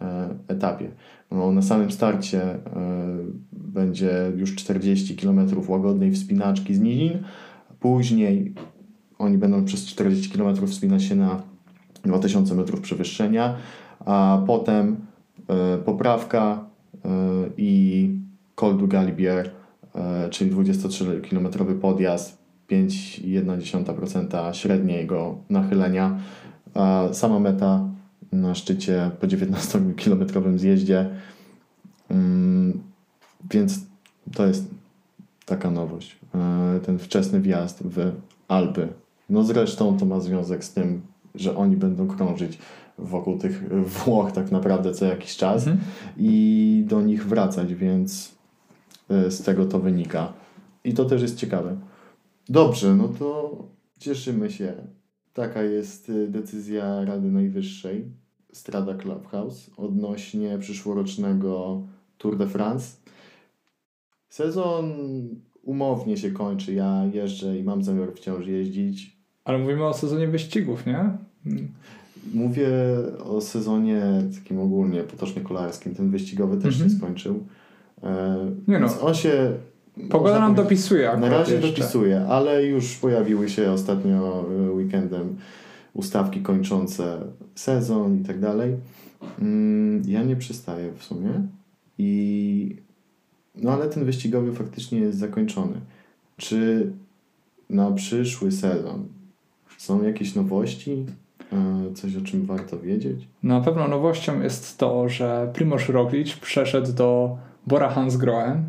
[0.00, 0.90] e, etapie.
[1.30, 2.60] No, na samym starcie e,
[3.52, 7.18] będzie już 40 km łagodnej wspinaczki z nizin,
[7.80, 8.54] później
[9.22, 11.42] oni będą przez 40 km wspinać się na
[12.04, 13.56] 2000 metrów przewyższenia,
[14.06, 14.96] a potem
[15.48, 16.64] e, poprawka
[17.04, 17.08] e,
[17.56, 18.10] i
[18.54, 19.50] Col du Galibier,
[19.94, 26.18] e, czyli 23-kilometrowy podjazd, 5,1% średniego nachylenia.
[26.74, 27.88] A sama meta
[28.32, 31.10] na szczycie po 19-kilometrowym zjeździe.
[32.10, 32.82] Mm,
[33.50, 33.80] więc
[34.34, 34.70] to jest
[35.46, 36.18] taka nowość.
[36.86, 38.12] Ten wczesny wjazd w
[38.48, 38.88] Alpy
[39.30, 41.02] no zresztą to ma związek z tym,
[41.34, 42.58] że oni będą krążyć
[42.98, 45.86] wokół tych Włoch tak naprawdę co jakiś czas mhm.
[46.16, 48.34] i do nich wracać, więc
[49.10, 50.32] e, z tego to wynika.
[50.84, 51.76] I to też jest ciekawe.
[52.48, 53.56] Dobrze, no to
[53.98, 54.74] cieszymy się.
[55.34, 58.04] Taka jest e, decyzja Rady Najwyższej
[58.52, 61.82] Strada Clubhouse odnośnie przyszłorocznego
[62.18, 62.96] Tour de France.
[64.28, 64.92] Sezon
[65.62, 66.74] umownie się kończy.
[66.74, 69.16] Ja jeżdżę i mam zamiar wciąż jeździć.
[69.44, 71.10] Ale mówimy o sezonie wyścigów, nie?
[72.34, 72.68] Mówię
[73.24, 74.02] o sezonie
[74.34, 75.94] takim ogólnie potocznie kolarskim.
[75.94, 77.00] Ten wyścigowy też się mhm.
[77.00, 77.46] skończył.
[78.02, 78.36] E,
[78.68, 79.00] nie no.
[79.00, 79.52] On się.
[80.10, 81.16] Pogoda nam dopisuje.
[81.20, 81.68] Na razie jeszcze.
[81.68, 85.36] dopisuje, ale już pojawiły się ostatnio e, weekendem
[85.94, 87.18] ustawki kończące
[87.54, 88.76] sezon i tak dalej.
[89.38, 91.30] Mm, ja nie przystaję w sumie.
[91.98, 92.76] I
[93.54, 95.80] no ale ten wyścigowy faktycznie jest zakończony.
[96.36, 96.90] Czy
[97.70, 99.08] na przyszły sezon
[99.78, 101.06] są jakieś nowości?
[101.52, 103.28] E, coś, o czym warto wiedzieć?
[103.42, 107.36] Na pewno nowością jest to, że Primoz Roglic przeszedł do
[107.66, 108.62] Bora Hansgrohe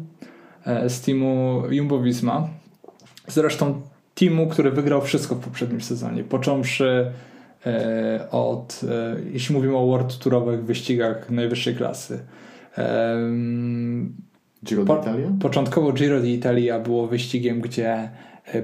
[0.65, 2.47] e, z teamu Jumbo-Visma.
[3.27, 3.81] Zresztą
[4.15, 7.11] teamu, który wygrał wszystko w poprzednim sezonie, począwszy
[7.65, 8.81] e, od,
[9.31, 12.19] jeśli mówimy o World Tourowych wyścigach najwyższej klasy.
[14.63, 15.27] Giro po, d'Italia?
[15.39, 18.09] Początkowo Giro d'Italia było wyścigiem, gdzie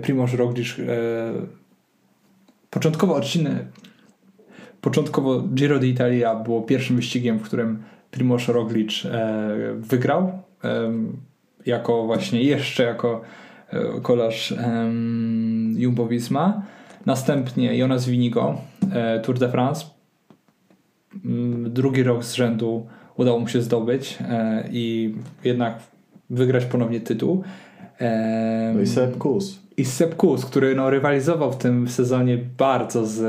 [0.02, 0.76] Primoz Roglic
[2.70, 3.66] początkowo odcinek
[4.82, 9.04] początkowo Giro d'Italia było pierwszym wyścigiem, w którym Primoz Roglic
[9.78, 10.32] wygrał
[11.66, 13.22] jako właśnie jeszcze jako
[13.70, 14.54] e, kolarz
[15.76, 16.62] Jumbo-Visma.
[17.06, 19.86] Następnie Jonas Winigo, e, Tour de France.
[21.26, 22.88] Mm, drugi rok z rzędu
[23.20, 25.80] udało mu się zdobyć e, i jednak
[26.30, 27.44] wygrać ponownie tytuł.
[28.74, 29.60] No i Sepp Kuss.
[29.78, 33.20] I Sepp Kuss, który no, rywalizował w tym sezonie bardzo z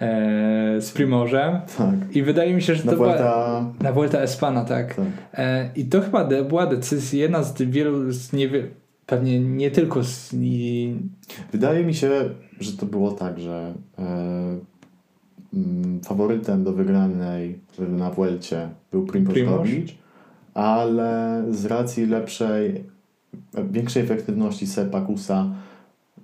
[0.00, 1.60] e, z Primożem.
[1.78, 2.16] Tak.
[2.16, 3.18] I wydaje mi się, że na to Vuelta...
[3.18, 4.94] była na Vuelta Espana, tak.
[4.94, 5.06] tak.
[5.34, 8.68] E, I to chyba była decyzja, jedna z wielu, z niewielu,
[9.06, 10.34] pewnie nie tylko z...
[11.52, 12.10] Wydaje mi się,
[12.60, 13.74] że to było tak, że
[16.04, 19.90] faworytem do wygranej na Vuelcie był Primoz Roglic,
[20.54, 22.84] ale z racji lepszej,
[23.70, 25.50] większej efektywności Sepa Kusa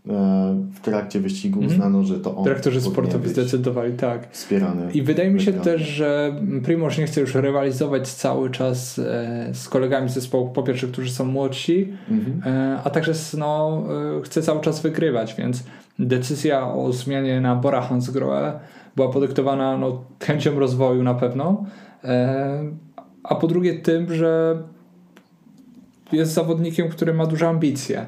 [0.08, 1.72] E, w trakcie wyścigu mhm.
[1.72, 2.44] uznano, że to on.
[2.44, 4.28] Dyrektorzy sportowi zdecydowali, tak.
[4.30, 4.92] Wspierany.
[4.92, 9.68] I wydaje mi się też, że Primoz nie chce już rywalizować cały czas e, z
[9.68, 12.54] kolegami z zespołu, po pierwsze, którzy są młodsi, mhm.
[12.54, 13.84] E, a także no,
[14.24, 15.64] chce cały czas wygrywać, więc
[15.98, 18.60] decyzja o zmianie na Bora Hansgrohe
[18.98, 21.64] była podyktowana no, chęcią rozwoju na pewno,
[23.24, 24.62] a po drugie tym, że
[26.12, 28.06] jest zawodnikiem, który ma duże ambicje.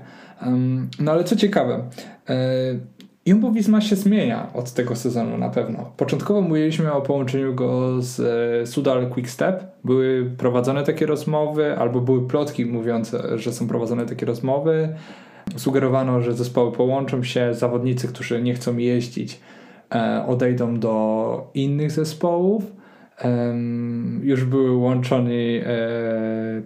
[1.01, 1.85] No ale co ciekawe,
[2.29, 2.37] e,
[3.27, 5.93] Jumbo Visma się zmienia od tego sezonu na pewno.
[5.97, 9.65] Początkowo mówiliśmy o połączeniu go z e, Sudal Quickstep.
[9.85, 14.95] Były prowadzone takie rozmowy, albo były plotki mówiące, że są prowadzone takie rozmowy.
[15.57, 19.60] Sugerowano, że zespoły połączą się, zawodnicy, którzy nie chcą jeździć, e,
[20.27, 22.73] odejdą do innych zespołów.
[24.23, 25.61] Już były łączeni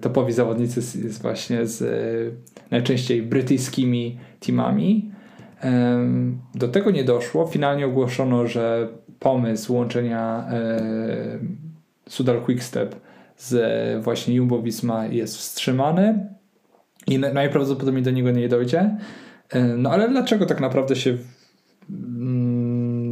[0.01, 1.85] topowi zawodnicy z, właśnie z
[2.71, 5.11] najczęściej brytyjskimi teamami.
[6.55, 7.47] Do tego nie doszło.
[7.47, 10.49] Finalnie ogłoszono, że pomysł łączenia
[12.09, 12.97] Sudal Quickstep
[13.37, 16.29] z właśnie Jumbo Visma jest wstrzymany
[17.07, 18.97] i najprawdopodobniej do niego nie dojdzie.
[19.79, 21.17] No ale dlaczego tak naprawdę się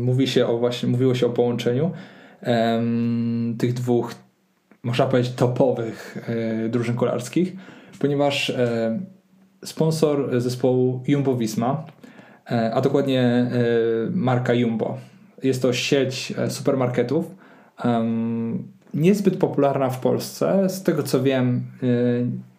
[0.02, 1.90] mówi się o właśnie, mówiło się o połączeniu
[3.58, 4.14] tych dwóch,
[4.82, 7.52] można powiedzieć, topowych e, drużyn kolarskich?
[7.98, 8.98] Ponieważ e,
[9.64, 11.84] sponsor zespołu Jumbo Visma,
[12.50, 13.50] e, a dokładnie e,
[14.10, 14.98] marka Jumbo.
[15.42, 17.34] Jest to sieć e, supermarketów,
[18.94, 20.68] niezbyt popularna w Polsce.
[20.68, 21.62] Z tego co wiem,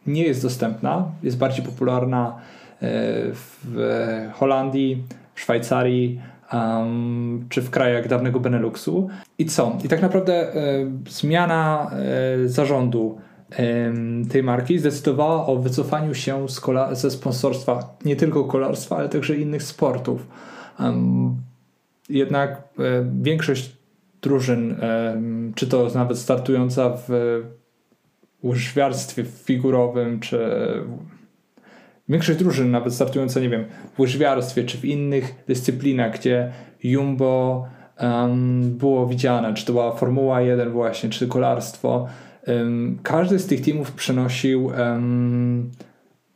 [0.07, 1.11] nie jest dostępna.
[1.23, 2.35] Jest bardziej popularna
[3.31, 3.67] w
[4.33, 5.03] Holandii,
[5.35, 6.21] w Szwajcarii,
[6.53, 9.09] um, czy w krajach dawnego Beneluxu.
[9.37, 9.77] I co?
[9.83, 10.53] I tak naprawdę
[11.09, 11.91] zmiana
[12.45, 13.17] zarządu
[14.29, 16.45] tej marki zdecydowała o wycofaniu się
[16.91, 20.27] ze sponsorstwa nie tylko kolarstwa, ale także innych sportów.
[22.09, 22.83] Jednak e,
[23.21, 23.77] większość
[24.21, 24.75] drużyn,
[25.55, 27.09] czy to nawet startująca w
[28.43, 30.39] łyżwiarstwie figurowym, czy
[32.09, 36.51] większość drużyn nawet startująca, nie wiem, w łyżwiarstwie, czy w innych dyscyplinach, gdzie
[36.83, 37.65] Jumbo
[38.01, 42.07] um, było widziane, czy to była Formuła 1 właśnie, czy kolarstwo,
[43.03, 45.71] każdy z tych teamów przynosił um,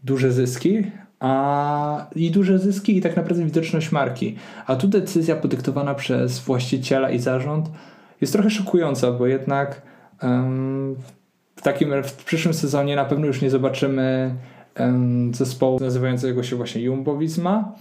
[0.03, 0.84] duże zyski,
[1.19, 4.36] a i duże zyski i tak naprawdę widoczność marki.
[4.67, 7.69] A tu decyzja podyktowana przez właściciela i zarząd
[8.21, 9.82] jest trochę szokująca, bo jednak
[10.23, 10.95] um,
[11.56, 14.38] w takim w przyszłym sezonie na pewno już nie zobaczymy um,
[15.31, 17.75] zespołu nazywającego się właśnie Jumbo Visma.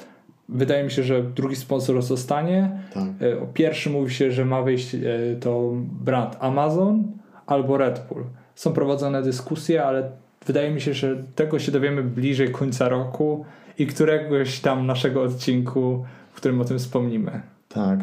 [0.48, 2.70] Wydaje mi się, że drugi sponsor zostanie.
[2.94, 3.04] Tak.
[3.22, 5.00] E, o pierwszym mówi się, że ma wyjść e,
[5.40, 5.72] to
[6.04, 7.04] brand Amazon
[7.46, 8.24] albo Red Bull.
[8.54, 10.10] Są prowadzone dyskusje, ale
[10.46, 13.44] wydaje mi się, że tego się dowiemy bliżej końca roku
[13.78, 17.40] i któregoś tam naszego odcinku, w którym o tym wspomnimy.
[17.68, 18.00] Tak,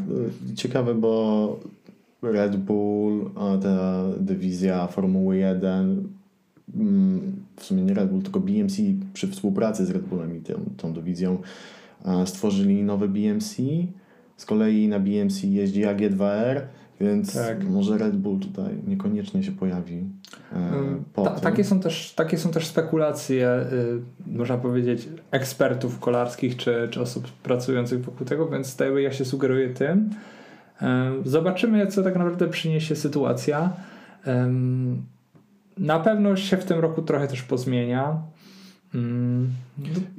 [0.56, 1.60] ciekawe, bo
[2.22, 3.30] Red Bull,
[3.64, 6.14] ta dywizja Formuły 1, mm,
[7.56, 8.78] w sumie nie Red Bull, tylko BMC
[9.14, 11.38] przy współpracy z Red Bullem i tą, tą dywizją
[12.26, 13.56] stworzyli nowe BMC.
[14.38, 16.62] Z kolei na BMC jeździ AG2R
[17.04, 17.64] więc tak.
[17.64, 20.04] może Red Bull tutaj niekoniecznie się pojawi.
[20.54, 23.66] E, mm, ta, takie, są też, takie są też spekulacje,
[24.28, 29.26] y, można powiedzieć, ekspertów kolarskich czy, czy osób pracujących wokół tego, więc tutaj ja się
[29.26, 30.10] sugeruję tym.
[31.26, 33.74] Zobaczymy, co tak naprawdę przyniesie sytuacja.
[35.78, 38.22] Na pewno się w tym roku trochę też pozmienia.
[38.96, 39.50] Mm.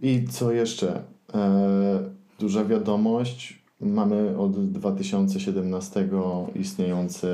[0.02, 1.02] I co jeszcze?
[1.34, 2.00] E,
[2.38, 3.64] duża wiadomość.
[3.80, 6.08] Mamy od 2017
[6.54, 7.28] istniejący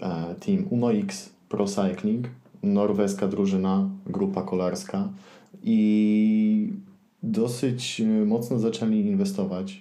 [0.00, 2.26] e, team UnoX Pro Cycling,
[2.62, 5.08] norweska drużyna, grupa kolarska
[5.62, 6.72] i
[7.22, 9.80] dosyć mocno zaczęli inwestować e,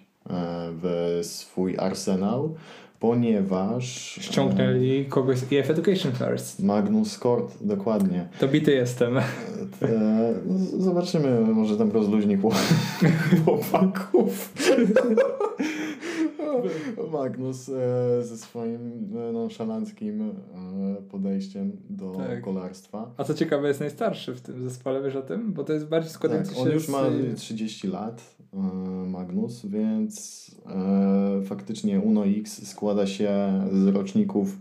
[0.82, 2.56] w swój arsenał
[3.06, 3.86] ponieważ...
[4.22, 6.64] Ściągnęli kogoś z EF Education First.
[6.64, 8.28] Magnus Kort, dokładnie.
[8.40, 9.18] To bity jestem.
[9.18, 9.24] E,
[10.46, 12.38] no, zobaczymy, może tam rozluźni
[13.46, 14.54] chłopaków.
[17.12, 17.74] Magnus e,
[18.24, 20.34] ze swoim e, nonszalanckim
[21.12, 22.42] podejściem do tak.
[22.42, 23.12] kolarstwa.
[23.18, 25.54] A co ciekawe, jest najstarszy w tym zespole, wiesz o tym?
[25.54, 27.04] Bo to jest bardziej składający tak, on już ma
[27.36, 28.36] 30 lat,
[29.08, 30.45] Magnus, więc
[31.46, 33.30] faktycznie Uno X składa się
[33.72, 34.58] z roczników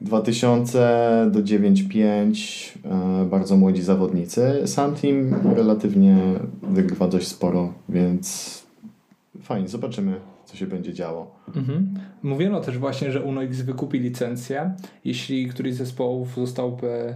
[0.00, 4.62] 2000 do 95 e, bardzo młodzi zawodnicy.
[4.66, 6.16] Sam team relatywnie
[6.62, 8.62] wygrywa dość sporo, więc
[9.42, 11.34] fajnie, zobaczymy co się będzie działo.
[11.56, 11.94] Mhm.
[12.22, 17.14] Mówiono też właśnie, że UNOX wykupi licencję, jeśli któryś z zespołów zostałby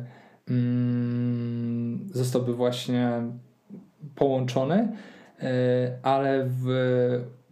[0.48, 3.22] mm, zostałby właśnie
[4.14, 4.88] połączony,
[5.42, 5.48] yy,
[6.02, 6.66] ale w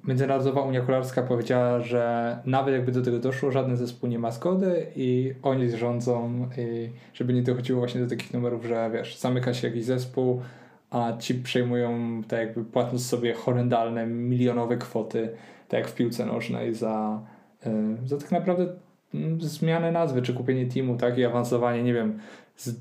[0.06, 4.86] Międzynarodowa Unia Kolarska powiedziała, że nawet jakby do tego doszło, żaden zespół nie ma zgody
[4.96, 9.68] i oni rządzą, i żeby nie dochodziło właśnie do takich numerów, że wiesz, zamyka się
[9.68, 10.42] jakiś zespół,
[10.90, 15.28] a ci przejmują tak jakby płatąc sobie horrendalne, milionowe kwoty,
[15.68, 17.22] tak jak w piłce nożnej za,
[17.66, 18.66] y, za tak naprawdę
[19.14, 22.18] mm, zmianę nazwy, czy kupienie teamu, tak, i awansowanie, nie wiem,
[22.56, 22.80] z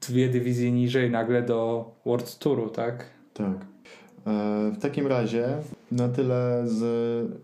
[0.00, 3.04] dwie dywizje niżej nagle do World Touru, tak?
[3.34, 3.67] Tak.
[4.28, 5.48] E, w takim razie
[5.92, 6.80] na tyle z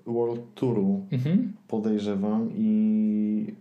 [0.07, 1.53] World Touru mhm.
[1.69, 3.55] podejrzewam i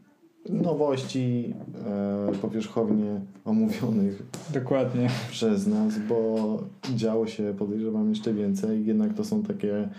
[0.50, 1.54] nowości
[1.86, 5.10] e, powierzchownie omówionych Dokładnie.
[5.30, 6.60] przez nas, bo
[6.96, 9.90] działo się podejrzewam jeszcze więcej, jednak to są takie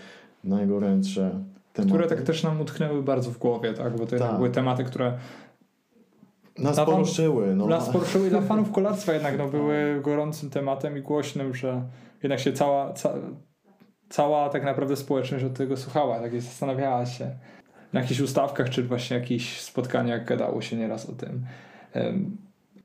[0.44, 1.40] najgorętsze
[1.72, 1.94] tematy.
[1.94, 3.96] Które tak też nam utknęły bardzo w głowie, tak?
[3.96, 4.36] Bo to tak.
[4.36, 5.18] były tematy, które
[6.58, 7.56] nas poruszyły.
[7.56, 7.66] No.
[7.66, 11.82] Nas poruszyły dla fanów kolarstwa jednak no, były gorącym tematem i głośnym, że
[12.24, 13.14] jednak się cała, ca,
[14.08, 17.38] cała tak naprawdę społeczność od tego słuchała, tak i zastanawiała się
[17.92, 21.46] na jakichś ustawkach, czy właśnie jakichś spotkaniach gadało się nieraz o tym.
[21.94, 22.36] Um.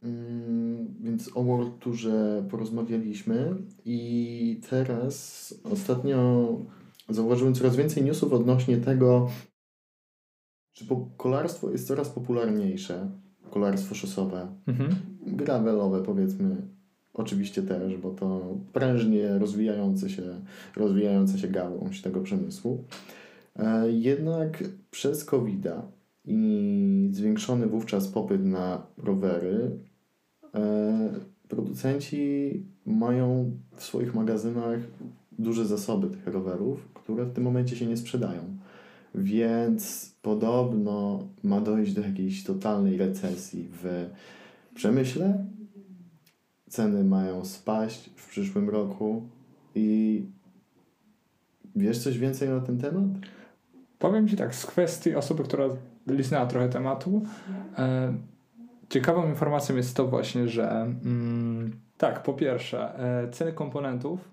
[0.03, 6.47] Mm, więc o World Tourze porozmawialiśmy i teraz ostatnio
[7.09, 9.29] zauważyłem coraz więcej newsów odnośnie tego,
[10.73, 10.85] że
[11.17, 13.11] kolarstwo jest coraz popularniejsze,
[13.49, 14.95] kolarstwo szosowe, mhm.
[15.21, 16.55] gravelowe powiedzmy,
[17.19, 20.23] Oczywiście też, bo to prężnie rozwijający się,
[20.75, 22.83] rozwijająca się gałąź tego przemysłu.
[23.55, 25.67] E, jednak przez covid
[26.25, 29.71] i zwiększony wówczas popyt na rowery,
[30.55, 31.09] e,
[31.47, 34.79] producenci mają w swoich magazynach
[35.39, 38.41] duże zasoby tych rowerów, które w tym momencie się nie sprzedają.
[39.15, 44.09] Więc podobno ma dojść do jakiejś totalnej recesji w
[44.75, 45.45] przemyśle
[46.69, 49.23] ceny mają spaść w przyszłym roku
[49.75, 50.25] i
[51.75, 53.03] wiesz coś więcej na ten temat?
[53.99, 55.65] Powiem Ci tak, z kwestii osoby, która
[56.07, 57.21] liznęła trochę tematu,
[57.77, 58.13] e,
[58.89, 64.31] ciekawą informacją jest to właśnie, że mm, tak, po pierwsze, e, ceny komponentów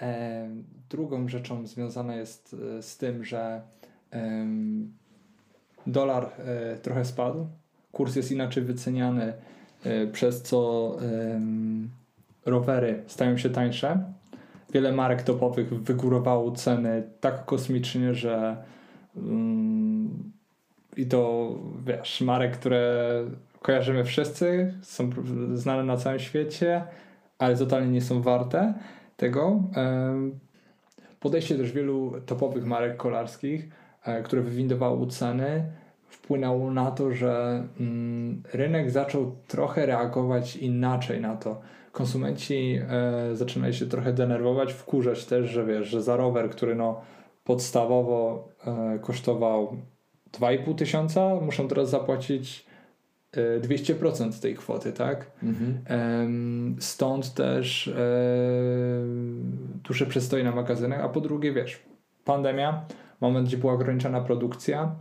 [0.00, 0.48] e,
[0.90, 3.62] drugą rzeczą związana jest e, z tym, że
[5.86, 7.46] dolar e, trochę spadł,
[7.92, 9.32] kurs jest inaczej wyceniany
[10.12, 10.96] przez co
[12.46, 14.02] rowery stają się tańsze.
[14.72, 18.56] Wiele marek topowych wygórowało ceny tak kosmicznie, że
[19.16, 20.32] mm,
[20.96, 21.52] i to
[21.86, 23.24] wiesz, marek, które
[23.62, 25.10] kojarzymy wszyscy, są
[25.54, 26.82] znane na całym świecie,
[27.38, 28.74] ale totalnie nie są warte
[29.16, 29.62] tego.
[31.20, 33.68] Podejście też wielu topowych marek kolarskich,
[34.04, 35.64] e, które wywindowały ceny,
[36.08, 41.60] wpłynęło na to, że mm, rynek zaczął trochę reagować inaczej na to.
[41.92, 47.00] Konsumenci e, zaczynali się trochę denerwować, wkurzać też, że wiesz, że za rower, który no
[47.44, 49.76] podstawowo e, kosztował
[50.32, 52.66] 2,5 tysiąca, muszą teraz zapłacić
[53.60, 55.30] 200% e, tej kwoty, tak?
[55.42, 56.76] Mhm.
[56.80, 57.90] Stąd też
[59.84, 61.82] duże przestoi na magazynach, a po drugie, wiesz,
[62.24, 62.84] pandemia,
[63.20, 64.96] moment, gdzie była ograniczona produkcja,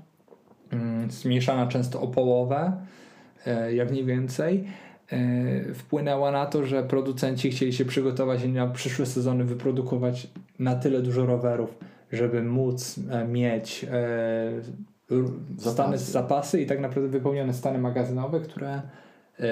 [1.09, 2.71] zmniejszana często o połowę,
[3.45, 4.63] e, jak mniej więcej,
[5.11, 10.27] e, wpłynęła na to, że producenci chcieli się przygotować i na przyszłe sezony wyprodukować
[10.59, 11.77] na tyle dużo rowerów,
[12.11, 13.85] żeby móc e, mieć
[15.57, 15.71] Zapasy.
[15.71, 18.81] stany zapasy i tak naprawdę wypełnione stany magazynowe, które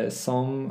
[0.10, 0.68] są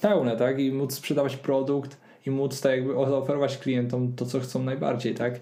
[0.00, 0.58] pełne, tak?
[0.58, 5.40] I móc sprzedawać produkt i móc tak jakby zaoferować klientom to, co chcą najbardziej, tak?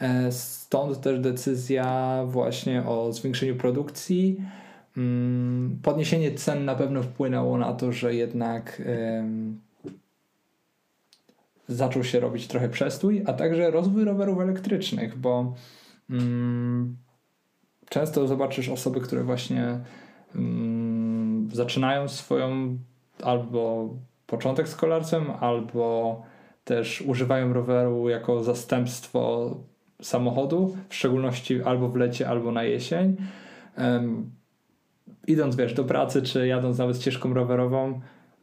[0.00, 4.40] E, Stąd też decyzja właśnie o zwiększeniu produkcji.
[4.96, 8.82] Mm, Podniesienie cen na pewno wpłynęło na to, że jednak
[11.68, 15.54] zaczął się robić trochę przestój, a także rozwój rowerów elektrycznych, bo
[16.10, 16.96] mm,
[17.88, 19.80] często zobaczysz osoby, które właśnie
[20.34, 22.78] mm, zaczynają swoją
[23.22, 23.88] albo
[24.26, 26.22] początek z kolarstwem, albo
[26.64, 29.50] też używają roweru jako zastępstwo
[30.02, 33.16] samochodu, w szczególności albo w lecie, albo na jesień.
[33.76, 34.30] Em,
[35.26, 38.00] idąc, wiesz, do pracy, czy jadąc nawet ścieżką rowerową,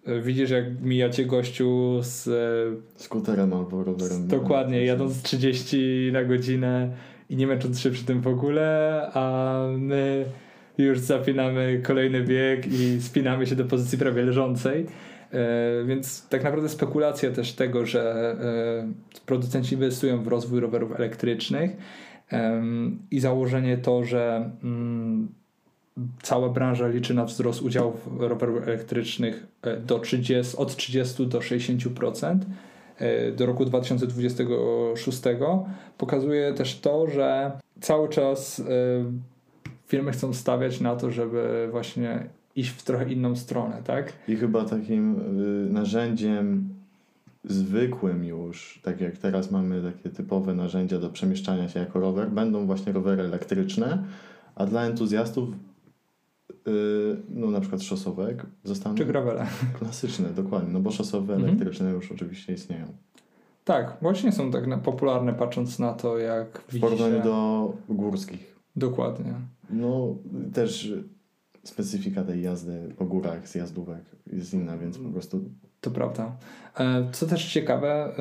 [0.08, 4.28] y, widzisz, jak mijacie gościu z e, Skuterem albo rowerem.
[4.28, 6.92] Dokładnie, jadąc 30 na godzinę
[7.30, 10.26] i nie męcząc się przy tym w ogóle, a my
[10.78, 14.86] już zapinamy kolejny bieg i spinamy się do pozycji prawie leżącej.
[15.34, 18.36] E, Więc tak naprawdę spekulacja też tego, że
[19.14, 21.72] e, producenci inwestują w rozwój rowerów elektrycznych
[23.12, 25.28] i założenie to, że mm,
[26.22, 32.38] cała branża liczy na wzrost udziałów rowerów elektrycznych e, do 30, od 30 do 60%
[32.98, 35.22] e, do roku 2026
[35.98, 38.64] pokazuje też to, że cały czas
[39.88, 44.14] firmy chcą stawiać na to, żeby właśnie iść w trochę inną stronę, tak?
[44.28, 45.16] I chyba takim
[45.68, 46.70] y, narzędziem
[47.44, 52.66] zwykłym już, tak jak teraz mamy takie typowe narzędzia do przemieszczania się jako rower, będą
[52.66, 54.04] właśnie rowery elektryczne,
[54.56, 55.50] a dla entuzjastów
[56.52, 59.46] y, no na przykład szosowek zostaną Czy gravele.
[59.80, 61.50] klasyczne, dokładnie, no bo szosowe Mhm.
[61.50, 62.86] elektryczne już oczywiście istnieją.
[63.66, 68.56] Tak, właśnie są tak popularne patrząc na to, jak W porównaniu do górskich.
[68.76, 69.34] Dokładnie.
[69.70, 70.16] No
[70.54, 70.94] też
[71.64, 74.04] specyfika tej jazdy po górach, zjazdówek
[74.34, 75.50] jest inna, więc po prostu
[75.82, 76.38] To prawda.
[76.80, 78.16] E, Co też ciekawe,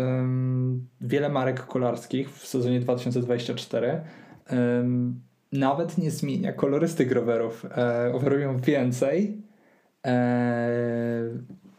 [1.00, 4.00] wiele marek kolarskich w sezonie 2024
[4.46, 5.20] em,
[5.52, 7.64] nawet nie zmienia kolorystyk rowerów.
[7.76, 9.42] E, Oferują więcej,
[10.06, 10.70] e,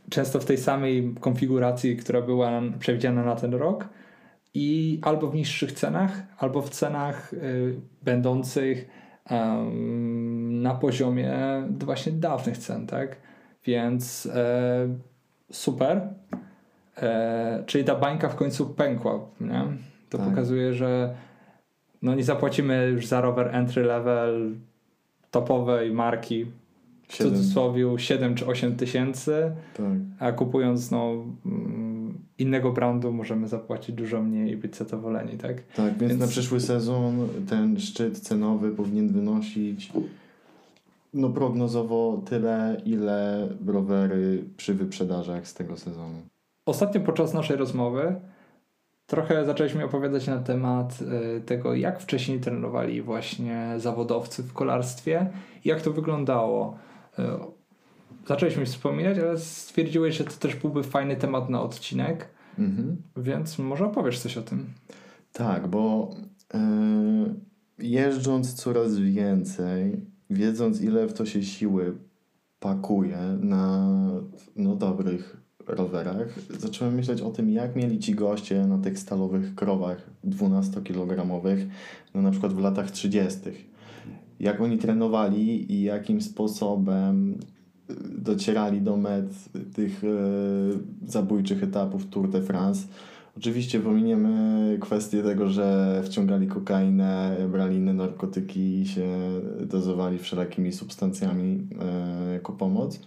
[0.09, 3.89] często w tej samej konfiguracji, która była przewidziana na ten rok
[4.53, 7.31] i albo w niższych cenach, albo w cenach
[8.03, 8.87] będących
[9.25, 10.32] em,
[10.63, 11.33] na poziomie
[11.79, 13.15] właśnie dawnych cen, tak?
[13.65, 14.87] Więc e,
[15.51, 16.01] super.
[16.97, 19.63] E, czyli ta bańka w końcu pękła, nie?
[20.09, 20.29] To Tak.
[20.29, 21.15] pokazuje, że
[22.01, 24.55] no nie zapłacimy już za rower entry level
[25.31, 26.45] topowej marki
[27.07, 29.85] w cudzysłowie 7 czy 8 tysięcy, tak.
[30.19, 31.11] a kupując no,
[31.45, 35.63] mm, innego brandu możemy zapłacić dużo mniej i być zadowoleni, tak?
[35.75, 39.91] Tak, więc, Więc- na przyszły sezon ten szczyt cenowy powinien wynosić
[41.13, 46.17] no prognozowo tyle, ile rowery przy wyprzedażach z tego sezonu.
[46.65, 48.15] Ostatnio podczas naszej rozmowy
[49.07, 50.99] trochę zaczęliśmy opowiadać na temat
[51.37, 55.29] y, tego, jak wcześniej trenowali właśnie zawodowcy w kolarstwie
[55.65, 56.77] i jak to wyglądało.
[57.19, 57.23] Y,
[58.27, 63.01] Zaczęliśmy wspominać, ale stwierdziłeś, że to też byłby fajny temat na odcinek, Mhm.
[63.17, 64.65] więc może opowiesz coś o tym.
[65.31, 66.09] Tak, bo
[66.53, 66.59] e,
[67.79, 71.93] jeżdżąc coraz więcej, wiedząc ile w to się siły
[72.59, 73.89] pakuje na
[74.55, 80.09] no, dobrych rowerach, zacząłem myśleć o tym, jak mieli ci goście na tych stalowych krowach
[80.25, 81.67] 12-kilogramowych,
[82.13, 83.39] no na przykład w latach 30.
[84.39, 87.39] Jak oni trenowali i jakim sposobem
[88.17, 89.25] docierali do met
[89.73, 90.07] tych e,
[91.07, 92.87] zabójczych etapów Tour de France.
[93.37, 99.07] Oczywiście pominiemy kwestię tego, że wciągali kokainę, brali inne narkotyki i się
[99.65, 102.99] dozowali wszelakimi substancjami e, jako pomoc.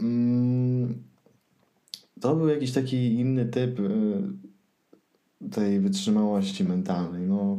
[0.00, 0.94] Mm,
[2.20, 3.82] to był jakiś taki inny typ e,
[5.50, 7.26] tej wytrzymałości mentalnej.
[7.26, 7.58] No,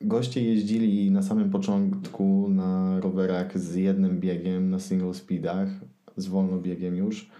[0.00, 5.68] goście jeździli na samym początku na rowerach z jednym biegiem, na single speedach,
[6.16, 7.30] z wolnobiegiem już,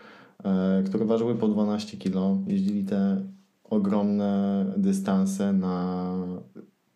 [0.87, 2.39] które ważyły po 12 kg.
[2.51, 3.23] Jeździli te
[3.65, 6.15] ogromne dystanse na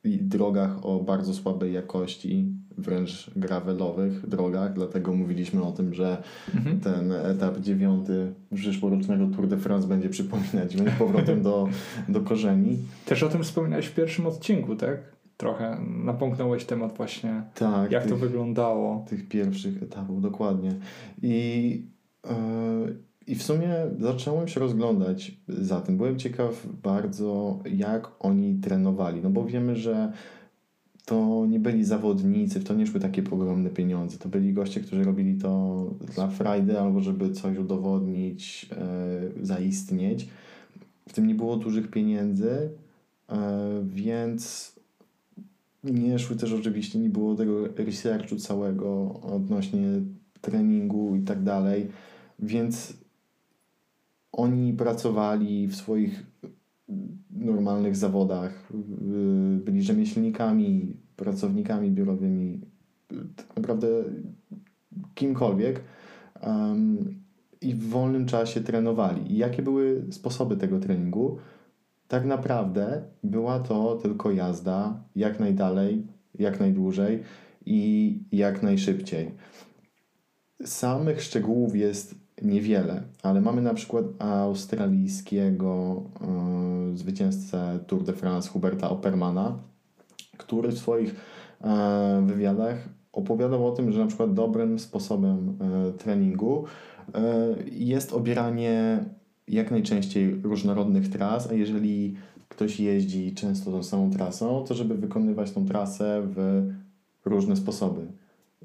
[0.05, 6.23] drogach o bardzo słabej jakości, wręcz gravelowych drogach, dlatego mówiliśmy o tym, że
[6.55, 6.81] Mhm.
[6.81, 11.69] ten etap dziewiąty przyszłorocznego Tour de France będzie przypominać będzie powrotem do,
[12.09, 12.77] do korzeni.
[13.07, 14.99] Też o tym wspominałeś w pierwszym odcinku, tak?
[15.37, 19.05] Trochę napomknąłeś temat właśnie, Tak, jak to tych- wyglądało.
[19.09, 20.75] tych pierwszych etapów, dokładnie.
[21.23, 21.83] I,
[22.27, 22.35] e,
[23.29, 23.69] I w sumie
[24.01, 25.97] zacząłem się rozglądać za tym.
[25.97, 29.21] Byłem ciekaw bardzo, jak oni trenowali.
[29.23, 30.13] No bo wiemy, że
[31.05, 34.19] to nie byli zawodnicy, w to nie szły takie ogromne pieniądze.
[34.19, 40.29] To byli goście, którzy robili to dla frajdy albo żeby coś udowodnić, e, zaistnieć.
[41.09, 42.71] W tym nie było dużych pieniędzy,
[43.29, 43.39] e,
[43.85, 44.73] więc
[45.85, 49.81] nie szły też oczywiście, nie było tego researchu całego odnośnie
[50.41, 51.87] treningu i tak dalej,
[52.39, 52.95] więc
[54.33, 56.27] oni pracowali w swoich
[57.31, 58.73] normalnych zawodach,
[59.65, 62.61] byli rzemieślnikami, pracownikami biurowymi,
[63.37, 63.89] tak naprawdę
[65.15, 65.81] kimkolwiek
[66.43, 67.15] um,
[67.61, 69.33] i w wolnym czasie trenowali.
[69.33, 71.39] I jakie były sposoby tego treningu?
[72.09, 76.07] Tak naprawdę była to tylko jazda jak najdalej,
[76.39, 77.23] jak najdłużej
[77.67, 79.31] i jak najszybciej.
[80.65, 86.03] Samych szczegółów jest niewiele, ale mamy na przykład australijskiego
[86.91, 89.59] yy, zwycięzcę Tour de France Huberta Oppermana,
[90.37, 91.15] który w swoich
[91.65, 96.65] yy, wywiadach opowiadał o tym, że na przykład dobrym sposobem yy, treningu
[97.73, 99.05] jest obieranie
[99.49, 102.17] jak najczęściej różnorodnych tras, a jeżeli
[102.49, 106.69] ktoś jeździ często tą samą trasą, to żeby wykonywać tą trasę w
[107.25, 108.07] różne sposoby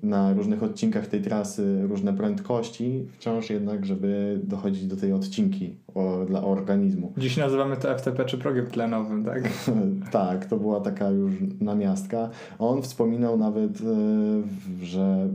[0.04, 6.26] na różnych odcinkach tej trasy różne prędkości, wciąż jednak, żeby dochodzić do tej odcinki o,
[6.26, 7.14] dla organizmu.
[7.18, 9.50] Dziś nazywamy to FTP czy progiem tlenowym, tak?
[10.12, 12.30] tak, to była taka już namiastka.
[12.60, 15.30] On wspominał nawet, e, że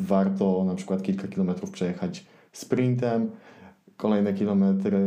[0.00, 3.30] warto na przykład kilka kilometrów przejechać sprintem,
[3.96, 5.00] kolejne kilometry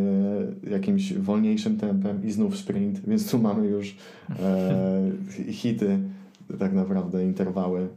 [0.69, 3.97] jakimś wolniejszym tempem i znów sprint, więc tu mamy już
[4.39, 5.11] e,
[5.51, 5.99] hity,
[6.59, 7.87] tak naprawdę interwały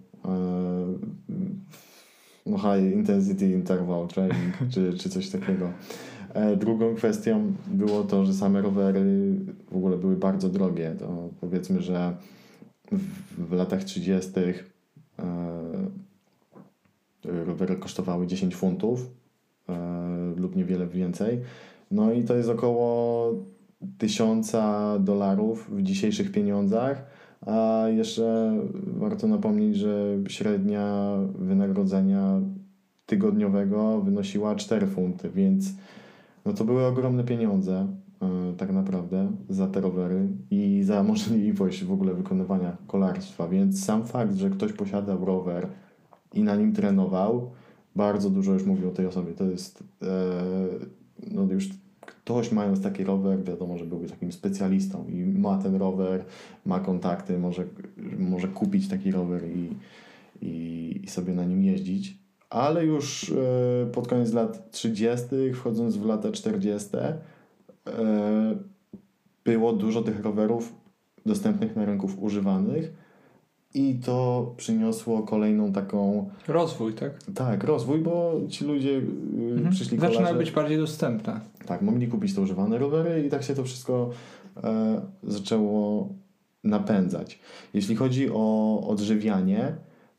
[2.47, 5.73] no high intensity interval training, czy, czy coś takiego.
[6.35, 9.05] E, drugą kwestią było to, że same rowery
[9.71, 10.95] w ogóle były bardzo drogie.
[10.99, 12.16] To powiedzmy, że
[13.39, 14.31] w, latach 30.
[15.18, 15.23] E,
[17.25, 19.11] rowery kosztowały 10 funtów
[19.68, 21.41] e, lub niewiele więcej.
[21.91, 23.33] No i to jest około
[23.99, 24.53] 1000
[25.01, 27.07] dolarów w dzisiejszych pieniądzach
[27.47, 28.57] a jeszcze
[28.97, 32.41] warto napomnieć, że średnia wynagrodzenia
[33.07, 35.72] tygodniowego wynosiła 4 funty, więc
[36.45, 37.86] no to były ogromne pieniądze
[38.22, 44.07] yy, tak naprawdę za te rowery i za możliwość w ogóle wykonywania kolarstwa, więc sam
[44.07, 45.68] fakt, że ktoś posiadał rower
[46.32, 47.51] i na nim trenował,
[47.97, 49.32] bardzo dużo już mówi o tej osobie.
[49.32, 50.09] To jest yy,
[51.30, 51.68] no już
[52.31, 56.24] ktoś mając taki rower, wiadomo, że byłby takim specjalistą i ma ten rower,
[56.66, 57.64] ma kontakty, może,
[58.18, 59.68] może kupić taki rower i,
[60.43, 62.18] i, i sobie na nim jeździć.
[62.51, 67.16] Ale już e, pod koniec lat 30., wchodząc w lata 40., e,
[69.45, 70.72] było dużo tych rowerów
[71.26, 72.93] dostępnych na rynków używanych
[73.75, 76.31] i to przyniosło kolejną taką.
[76.49, 77.12] Rozwój, tak?
[77.35, 79.03] Tak, rozwój, bo ci ludzie y,
[79.53, 79.71] mhm.
[79.71, 80.14] przyszli kolarze...
[80.14, 81.41] Zaczynają być bardziej dostępne.
[81.66, 84.11] Tak, mogli kupić te używane rowery i tak się to wszystko
[84.64, 86.09] e, zaczęło
[86.64, 87.39] napędzać.
[87.75, 89.77] Jeśli chodzi o odżywianie,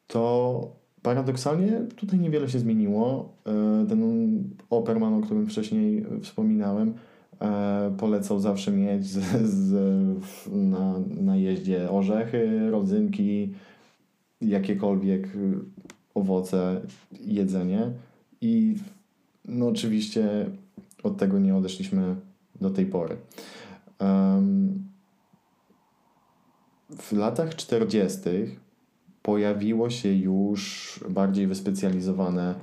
[0.08, 3.34] to paradoksalnie tutaj niewiele się zmieniło.
[3.46, 6.94] E, ten Operman, o którym wcześniej wspominałem,
[7.98, 9.74] polecał zawsze mieć z, z,
[10.52, 13.54] na, na jeździe orzechy, rodzynki,
[14.42, 15.28] jakiekolwiek
[16.16, 16.82] owoce,
[17.22, 17.92] jedzenie.
[18.42, 18.76] I
[19.46, 20.46] no oczywiście
[21.04, 22.16] od tego nie odeszliśmy
[22.62, 23.18] do tej pory.
[26.98, 28.20] W latach 40.
[29.22, 32.56] pojawiło się już bardziej wyspecjalizowane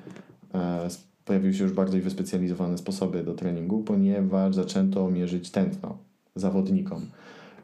[0.55, 0.89] e,
[1.29, 5.99] pojawiły się już bardziej wyspecjalizowane sposoby do treningu, ponieważ zaczęto mierzyć tętno
[6.35, 7.07] zawodnikom.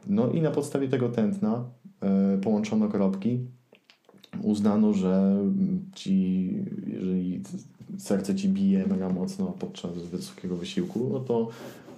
[0.07, 1.63] No i na podstawie tego tętna
[2.35, 3.39] y, połączono kropki.
[4.41, 5.37] Uznano, że
[5.95, 6.49] ci,
[6.87, 7.41] jeżeli
[7.97, 11.49] serce ci bije mega mocno podczas wysokiego wysiłku, no to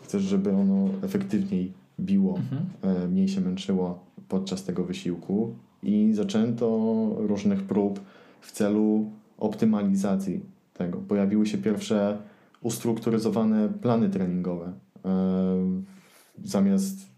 [0.04, 3.04] chcesz, żeby ono efektywniej biło, mhm.
[3.04, 4.00] y, mniej się męczyło
[4.30, 6.68] podczas tego wysiłku i zaczęto
[7.18, 8.00] różnych prób
[8.42, 9.06] w celu
[9.38, 10.98] optymalizacji tego.
[10.98, 12.18] Pojawiły się pierwsze
[12.62, 14.74] ustrukturyzowane plany treningowe.
[16.44, 17.10] Zamiast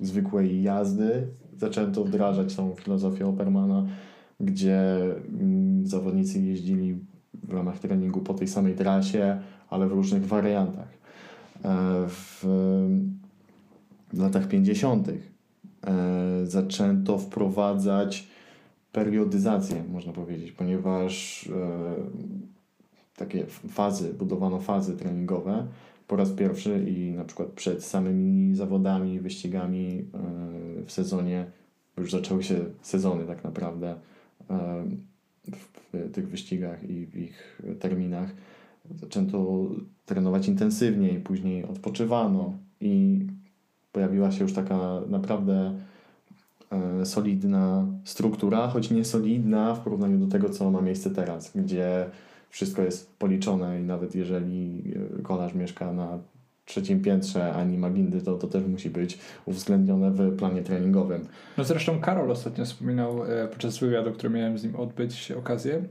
[0.00, 3.86] zwykłej jazdy zaczęto wdrażać tą filozofię Opermana,
[4.40, 4.80] gdzie
[5.40, 6.98] mm, zawodnicy jeździli
[7.42, 9.40] w ramach treningu po tej samej trasie,
[9.70, 10.88] ale w różnych wariantach.
[11.64, 12.44] E, w
[14.12, 15.08] latach 50.
[15.08, 15.14] E,
[16.44, 18.28] zaczęto wprowadzać
[18.92, 21.94] periodyzację, można powiedzieć, ponieważ e,
[23.16, 25.66] takie fazy, budowano fazy treningowe
[26.08, 31.46] po raz pierwszy i na przykład przed samymi zawodami, wyścigami yy, w sezonie,
[31.96, 33.94] już zaczęły się sezony tak naprawdę
[34.50, 34.56] yy,
[35.92, 38.34] w tych wyścigach i w ich terminach.
[39.00, 39.66] Zaczęto
[40.06, 43.26] trenować intensywniej, później odpoczywano i
[43.92, 45.74] pojawiła się już taka naprawdę
[46.70, 52.10] e, solidna struktura, choć nie solidna w porównaniu do tego, co ma miejsce teraz, gdzie
[52.54, 54.82] wszystko jest policzone i nawet jeżeli
[55.18, 56.18] e, kolarz mieszka na
[56.64, 61.26] trzecim piętrze, a nie ma windy, to, to też musi być uwzględnione w planie treningowym.
[61.58, 65.82] No zresztą Karol ostatnio wspominał e, podczas wywiadu, który miałem z nim odbyć okazję,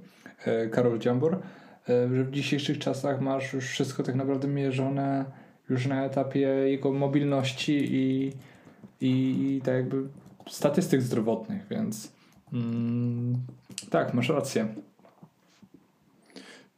[0.71, 1.39] Karol Dziambor,
[1.87, 5.25] że w dzisiejszych czasach masz już wszystko tak naprawdę mierzone
[5.69, 8.33] już na etapie jego mobilności i,
[9.01, 9.09] i,
[9.55, 10.03] i tak jakby
[10.49, 12.11] statystyk zdrowotnych, więc
[12.53, 13.35] mm,
[13.89, 14.67] tak, masz rację.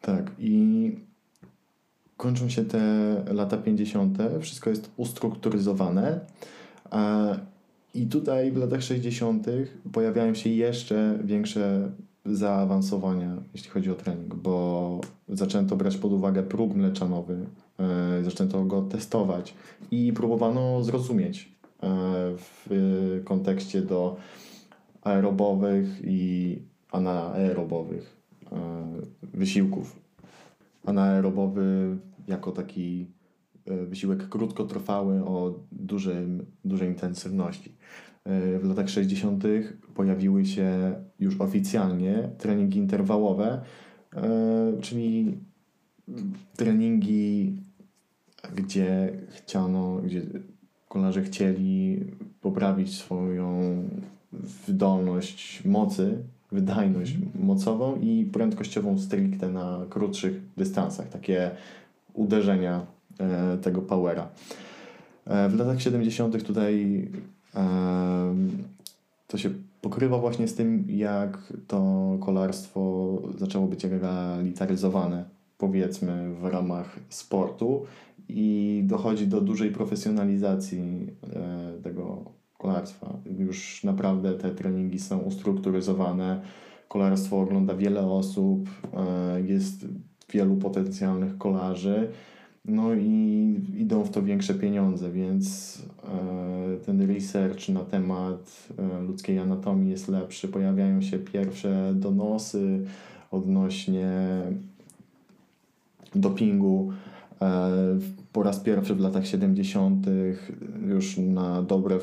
[0.05, 0.91] Tak, i
[2.17, 2.79] kończą się te
[3.33, 6.19] lata 50., wszystko jest ustrukturyzowane.
[7.93, 9.47] I tutaj w latach 60.
[9.91, 11.91] pojawiają się jeszcze większe
[12.25, 14.99] zaawansowania, jeśli chodzi o trening, bo
[15.29, 17.45] zaczęto brać pod uwagę próg mleczanowy,
[17.79, 19.53] e, zaczęto go testować
[19.91, 21.51] i próbowano zrozumieć
[21.83, 21.87] e,
[22.37, 24.15] w kontekście do
[25.01, 26.57] aerobowych i
[26.91, 28.14] anaerobowych
[29.33, 29.99] wysiłków.
[30.85, 33.07] Anaerobowy jako taki
[33.65, 37.71] wysiłek krótkotrwały o dużym, dużej intensywności.
[38.59, 39.43] W latach 60.
[39.95, 43.61] pojawiły się już oficjalnie treningi interwałowe,
[44.15, 45.37] e, czyli
[46.55, 47.55] treningi,
[48.55, 50.21] gdzie chciano, gdzie
[50.89, 51.99] kolarze chcieli
[52.41, 53.59] poprawić swoją
[54.67, 61.09] wydolność mocy, wydajność mocową i prędkościową stricte na krótszych dystansach.
[61.09, 61.51] Takie
[62.13, 62.85] uderzenia
[63.19, 64.27] e, tego powera.
[65.25, 66.43] E, w latach 70.
[66.43, 67.07] tutaj
[69.27, 69.49] to się
[69.81, 75.25] pokrywa właśnie z tym, jak to kolarstwo zaczęło być realizatoryzowane,
[75.57, 77.85] powiedzmy, w ramach sportu
[78.29, 82.25] i dochodzi do dużej profesjonalizacji e, tego
[82.65, 83.17] kolarstwa.
[83.37, 86.41] Już naprawdę te treningi są ustrukturyzowane,
[86.87, 89.85] kolarstwo ogląda wiele osób, e, jest
[90.33, 92.07] wielu potencjalnych kolarzy
[92.67, 99.39] no i idą w to większe pieniądze, więc e, ten research na temat e, ludzkiej
[99.39, 100.47] anatomii jest lepszy.
[100.47, 102.85] Pojawiają się pierwsze donosy
[103.31, 104.11] odnośnie
[106.15, 106.91] dopingu.
[108.35, 110.05] E, po raz pierwszy w latach 70.
[110.87, 111.99] już na dobre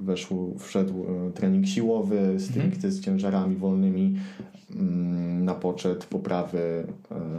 [0.00, 2.92] weszł, wszedł trening siłowy, stricte mhm.
[2.92, 4.16] z ciężarami wolnymi
[4.70, 6.86] mm, na poczet poprawy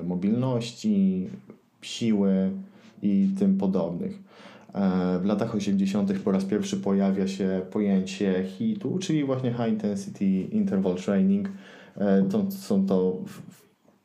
[0.04, 1.28] mobilności,
[1.82, 2.52] siły
[3.02, 4.20] i tym podobnych.
[4.74, 6.20] E, w latach 80.
[6.20, 11.50] po raz pierwszy pojawia się pojęcie HIT-u, czyli właśnie High Intensity Interval Training.
[11.98, 13.18] E, to są to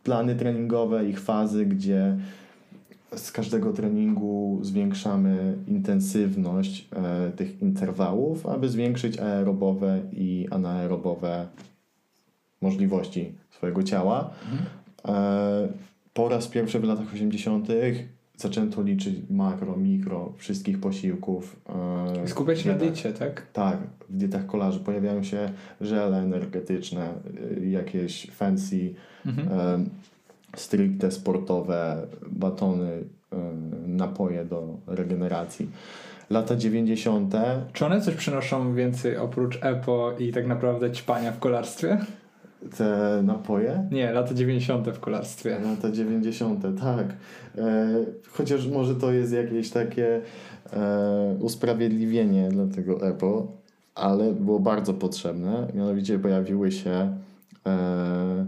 [0.02, 2.16] plany treningowe, ich fazy, gdzie
[3.14, 11.46] z każdego treningu zwiększamy intensywność e, tych interwałów, aby zwiększyć aerobowe i anaerobowe
[12.60, 14.30] możliwości swojego ciała.
[14.52, 14.66] Mhm.
[16.14, 17.68] Po raz pierwszy w latach 80.
[18.36, 21.56] zaczęto liczyć makro, mikro wszystkich posiłków.
[22.24, 23.46] E, Skupiać się na diecie, tak?
[23.52, 23.78] Tak,
[24.08, 25.50] w dietach kolarzy pojawiają się
[25.80, 27.14] żele energetyczne,
[27.60, 28.94] e, jakieś fancy,
[29.26, 29.48] mhm.
[30.56, 33.04] Stricte sportowe, batony,
[33.86, 35.70] napoje do regeneracji
[36.30, 37.34] lata 90.
[37.72, 41.98] Czy one coś przynoszą więcej oprócz EPO i tak naprawdę ćpania w kolarstwie?
[42.76, 43.88] te napoje?
[43.90, 44.88] Nie, lata 90.
[44.88, 45.58] w kolarstwie.
[45.60, 47.06] Lata 90., tak.
[47.58, 47.88] E,
[48.30, 50.20] chociaż może to jest jakieś takie
[50.72, 53.52] e, usprawiedliwienie dla tego EPO,
[53.94, 55.66] ale było bardzo potrzebne.
[55.74, 57.18] Mianowicie pojawiły się
[57.66, 58.46] e,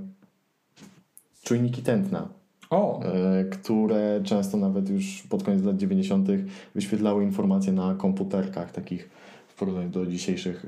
[1.43, 2.29] czujniki tętna.
[2.71, 3.03] O.
[3.03, 6.29] E, które często nawet już pod koniec lat 90.
[6.75, 9.11] wyświetlały informacje na komputerkach takich
[9.49, 10.67] w porównaniu do dzisiejszych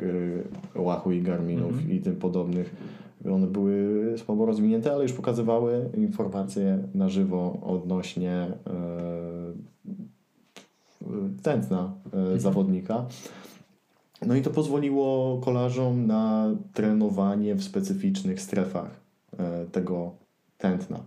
[0.74, 1.92] Wahoo i Garminów mm -hmm.
[1.92, 2.74] i tym podobnych
[3.28, 8.52] one były słabo rozwinięte, ale już pokazywały informacje na żywo odnośnie e,
[11.42, 12.40] tętna e, mhm.
[12.40, 13.06] zawodnika.
[14.26, 19.00] No i to pozwoliło kolarzom na trenowanie w specyficznych strefach
[19.38, 20.14] e, tego
[20.60, 21.00] tętna.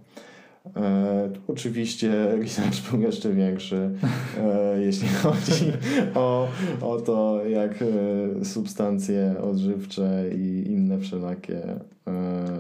[0.76, 3.89] E, oczywiście research był jeszcze większy,
[4.38, 5.72] e, jeśli chodzi
[6.16, 6.47] o,
[6.82, 11.62] o to, jak e, substancje odżywcze i inne wszelakie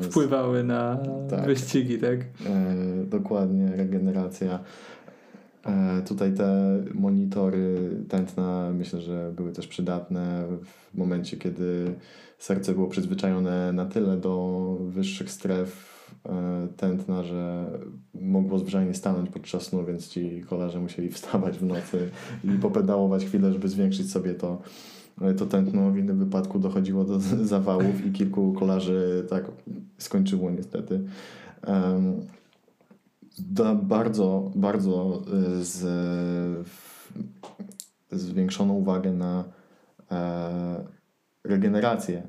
[0.01, 0.97] wpływały na
[1.29, 2.19] tak, wyścigi, tak?
[3.09, 4.59] dokładnie, regeneracja.
[5.65, 10.45] E, tutaj te monitory tętna myślę, że były też przydatne
[10.93, 11.93] w momencie, kiedy
[12.37, 15.92] serce było przyzwyczajone na tyle do wyższych stref e,
[16.77, 17.69] tętna, że
[18.21, 22.09] mogło zwyczajnie stanąć podczas snu, więc ci kolarze musieli wstawać w nocy
[22.43, 24.61] i popedałować chwilę, żeby zwiększyć sobie to,
[25.37, 25.91] to tętno.
[25.91, 27.19] W innym wypadku dochodziło do
[27.55, 29.45] zawałów i kilku kolarzy tak
[29.97, 31.03] skończyło niestety.
[33.39, 35.21] Da bardzo, bardzo
[35.59, 36.67] y, z,
[38.11, 39.43] zwiększoną uwagę na
[40.11, 40.85] e,
[41.43, 42.23] regenerację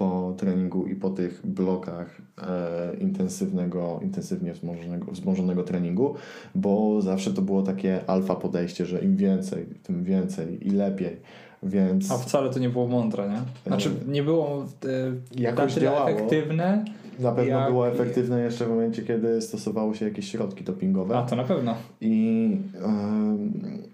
[0.00, 6.14] po treningu i po tych blokach e, intensywnego, intensywnie wzmożonego, wzmożonego treningu,
[6.54, 11.16] bo zawsze to było takie alfa podejście, że im więcej, tym więcej i lepiej.
[11.62, 12.10] Więc...
[12.10, 13.40] A wcale to nie było mądre, nie?
[13.66, 16.10] Znaczy nie było e, Jakoś na działało.
[16.10, 16.84] efektywne.
[17.18, 17.70] Na pewno jak...
[17.70, 21.16] było efektywne jeszcze w momencie, kiedy stosowało się jakieś środki dopingowe.
[21.16, 21.74] A to na pewno.
[22.00, 22.56] I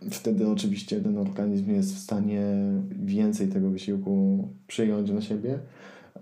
[0.06, 2.42] y, wtedy oczywiście ten organizm jest w stanie
[3.04, 5.58] więcej tego wysiłku przyjąć na siebie.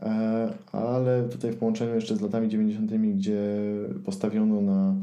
[0.03, 3.43] E, ale tutaj w połączeniu jeszcze z latami 90., gdzie
[4.05, 4.95] postawiono na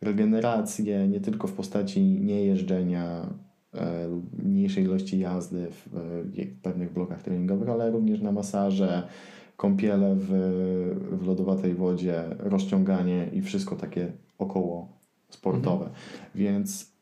[0.00, 3.26] regenerację nie tylko w postaci niejeżdżenia
[3.74, 9.08] E, mniejszej ilości jazdy w, w pewnych blokach treningowych, ale również na masaże,
[9.56, 10.28] kąpiele w,
[11.12, 14.88] w lodowatej wodzie, rozciąganie i wszystko takie około
[15.30, 15.84] sportowe.
[15.84, 15.94] Mhm.
[16.34, 16.93] Więc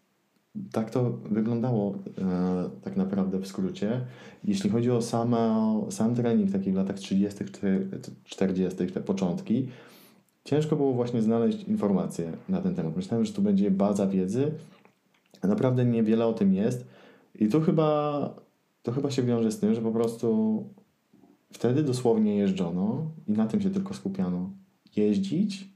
[0.72, 4.00] tak to wyglądało e, tak naprawdę w skrócie.
[4.44, 7.44] Jeśli chodzi o same, sam trening taki w latach 30.,
[8.24, 9.68] 40., te początki,
[10.44, 12.96] ciężko było właśnie znaleźć informacje na ten temat.
[12.96, 14.52] Myślałem, że tu będzie baza wiedzy,
[15.48, 16.86] Naprawdę niewiele o tym jest.
[17.34, 18.34] I tu chyba,
[18.82, 20.64] to chyba się wiąże z tym, że po prostu
[21.52, 24.50] wtedy dosłownie jeżdżono i na tym się tylko skupiano.
[24.96, 25.71] Jeździć,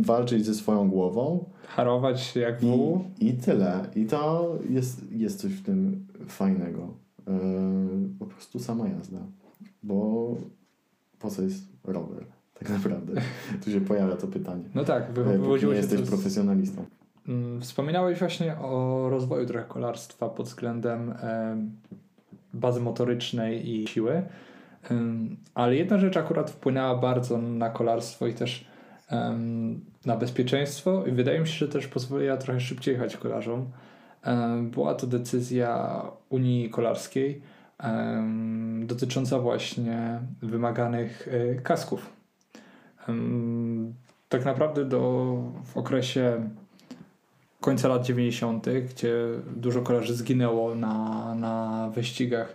[0.00, 1.44] walczyć ze swoją głową.
[1.68, 2.74] Harować jak I,
[3.20, 3.84] I tyle.
[3.96, 6.88] I to jest, jest coś w tym fajnego.
[7.26, 7.34] Yy,
[8.18, 9.18] po prostu sama jazda.
[9.82, 10.34] Bo
[11.18, 12.24] po co jest rower?
[12.58, 13.12] Tak naprawdę.
[13.64, 14.64] tu się pojawia to pytanie.
[14.74, 16.84] No tak, wywodziło się jesteś profesjonalistą.
[17.28, 21.14] Mm, wspominałeś właśnie o rozwoju trochę kolarstwa pod względem
[22.54, 24.22] bazy motorycznej i siły,
[25.54, 28.66] ale jedna rzecz akurat wpłynęła bardzo na kolarstwo i też
[30.06, 33.70] na bezpieczeństwo i wydaje mi się, że też pozwoliła trochę szybciej jechać kolarzom.
[34.62, 37.42] Była to decyzja Unii Kolarskiej
[38.82, 42.12] dotycząca właśnie wymaganych e, kasków.
[44.28, 46.50] Tak naprawdę do, w okresie
[47.60, 49.14] końca lat 90., gdzie
[49.56, 52.54] dużo kolarzy zginęło na, na wyścigach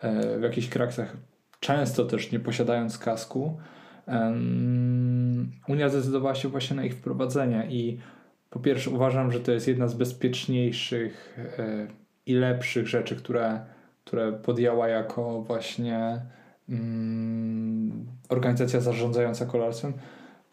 [0.00, 1.16] e, w jakichś kraksach,
[1.60, 3.58] często też nie posiadając kasku.
[5.68, 7.98] Unia zdecydowała się właśnie na ich wprowadzenie i
[8.50, 11.86] po pierwsze uważam, że to jest jedna z bezpieczniejszych e,
[12.26, 13.60] i lepszych rzeczy, które,
[14.04, 16.20] które podjęła jako właśnie
[16.68, 19.92] mm, organizacja zarządzająca kolarstwem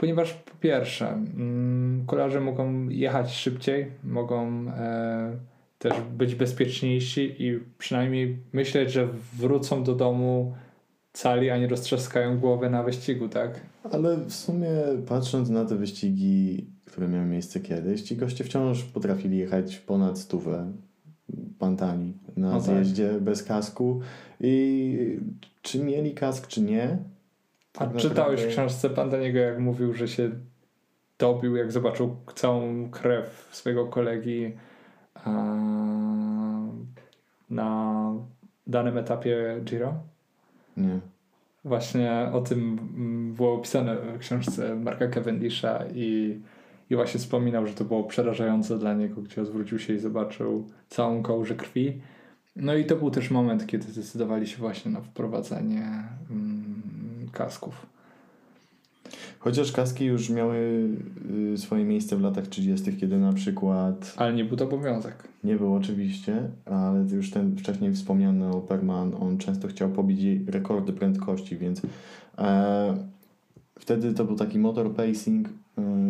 [0.02, 5.38] ponieważ po pierwsze, mm, kolarze mogą jechać szybciej, mogą e,
[5.80, 10.56] też być bezpieczniejsi i przynajmniej myśleć, że wrócą do domu
[11.14, 13.60] cali, a nie roztrzaskają głowę na wyścigu, tak?
[13.92, 14.72] Ale w sumie
[15.08, 20.72] patrząc na te wyścigi, które miały miejsce kiedyś, ci goście wciąż potrafili jechać ponad stówę
[21.60, 22.62] pantani na no tak.
[22.62, 23.22] zjeździe tak.
[23.22, 24.02] bez kasku
[24.40, 25.20] i
[25.62, 26.98] czy mieli kask, czy nie,
[27.78, 30.32] a tak czytałeś w książce Pantaniego, jak mówił, że się
[31.20, 34.54] dobił, jak zobaczył całą krew swojego kolegi
[35.16, 35.32] a,
[37.50, 38.12] na
[38.68, 40.11] danym etapie Giro?
[40.82, 41.00] Nie.
[41.64, 42.80] Właśnie o tym
[43.38, 46.40] było opisane w książce Marka Cavendisha i,
[46.90, 51.24] i właśnie wspominał, że to było przerażające dla niego, gdzie odwrócił się i zobaczył całą
[51.24, 52.02] kołżę krwi.
[52.56, 56.04] No i to był też moment, kiedy zdecydowali się właśnie na wprowadzenie
[57.32, 57.86] kasków.
[59.40, 60.90] Chociaż kaski już miały
[61.54, 64.14] y, swoje miejsce w latach 30., kiedy na przykład.
[64.18, 65.28] Ale nie był to obowiązek.
[65.44, 71.58] Nie był oczywiście, ale już ten wcześniej wspomniany Operman, on często chciał pobić rekordy prędkości,
[71.58, 71.82] więc
[72.38, 72.98] e,
[73.80, 75.52] wtedy to był taki motor pacing, y,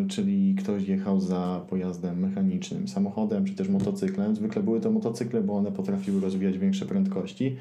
[0.08, 4.36] czyli ktoś jechał za pojazdem mechanicznym, samochodem czy też motocyklem.
[4.36, 7.56] Zwykle były to motocykle, bo one potrafiły rozwijać większe prędkości.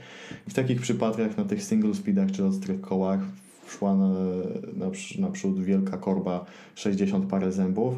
[0.47, 3.21] I w takich przypadkach na tych single speedach czy ostrych kołach
[3.71, 4.09] szła na,
[4.77, 6.45] na, naprzód wielka korba
[6.75, 7.95] 60 parę zębów,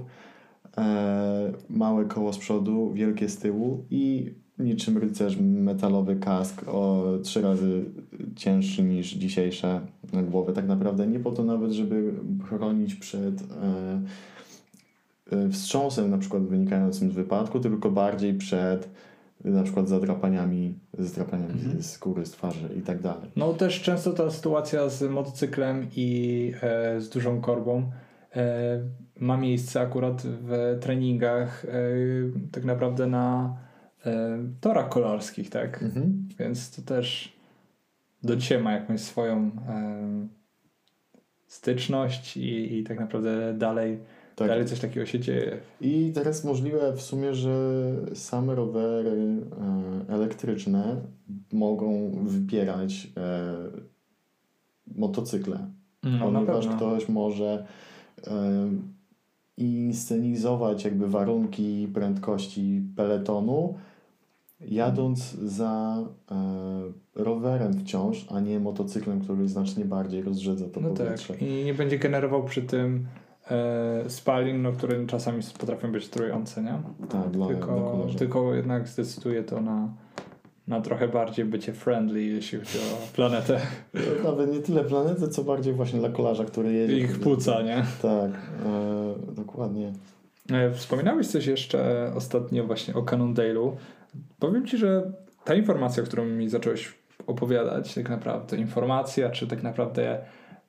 [0.79, 7.43] e, małe koło z przodu, wielkie z tyłu i niczym rycerz metalowy kask o trzy
[7.43, 7.85] razy
[8.37, 9.81] cięższy niż dzisiejsze
[10.31, 10.53] głowy.
[10.53, 12.13] Tak naprawdę nie po to nawet, żeby
[12.49, 14.01] chronić przed e,
[15.37, 18.89] e, wstrząsem na przykład wynikającym z wypadku, tylko bardziej przed
[19.45, 21.83] na przykład zadrapaniami, zadrapaniami Mhm.
[21.83, 23.31] z skóry, z twarzy i tak dalej.
[23.37, 27.91] No też często ta sytuacja z motocyklem i e, z dużą korbą
[28.37, 28.81] e,
[29.21, 31.69] ma miejsce akurat w treningach e,
[32.53, 33.57] tak naprawdę na
[34.07, 35.83] e, torach kolarskich, tak?
[35.83, 36.29] Mhm.
[36.39, 37.33] Więc to też
[38.23, 40.29] do dzisiaj ma jakąś swoją e,
[41.47, 43.99] styczność i, i tak naprawdę dalej,
[44.43, 44.51] Tak.
[44.51, 45.59] dalej coś takiego się dzieje.
[45.81, 49.37] I teraz możliwe w sumie, że same rowery
[50.09, 50.97] e, elektryczne
[51.53, 53.55] mogą wypierać e,
[54.97, 55.67] motocykle.
[56.03, 57.67] No, na ponieważ ktoś może
[58.27, 58.33] e,
[59.57, 63.75] inscenizować jakby warunki prędkości peletonu
[64.61, 65.99] jadąc za
[66.31, 66.35] e,
[67.15, 71.33] rowerem wciąż, a nie motocyklem, który znacznie bardziej rozrzedza to No powietrze.
[71.35, 71.43] tak.
[71.43, 73.07] I nie będzie generował przy tym
[74.09, 76.79] spalin, no, które czasami potrafią być trujące, nie?
[77.09, 79.89] Tak, dla, tylko, tylko jednak zdecyduje to na,
[80.69, 83.61] na trochę bardziej bycie friendly, jeśli chodzi o planetę
[84.25, 86.99] Nawet nie tyle planety, co bardziej właśnie dla kolarza, który jedzie.
[86.99, 87.85] i ich płuca, nie?
[88.03, 89.93] Tak, e, dokładnie.
[90.53, 93.73] E, Wspominałeś coś jeszcze ostatnio właśnie o Cannondale'u.
[94.39, 95.13] Powiem Ci, że
[95.45, 96.95] ta informacja, którą mi zacząłeś
[97.27, 100.19] opowiadać, tak naprawdę informacja, czy tak naprawdę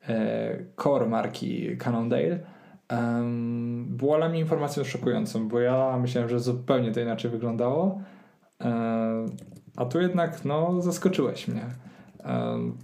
[0.08, 2.38] e, core marki Cannondale,
[3.86, 8.00] była dla mnie informacją szokującą, bo ja myślałem, że zupełnie to inaczej wyglądało,
[8.60, 9.26] e,
[9.76, 11.66] a tu jednak no, zaskoczyłeś mnie.
[12.24, 12.76] Em,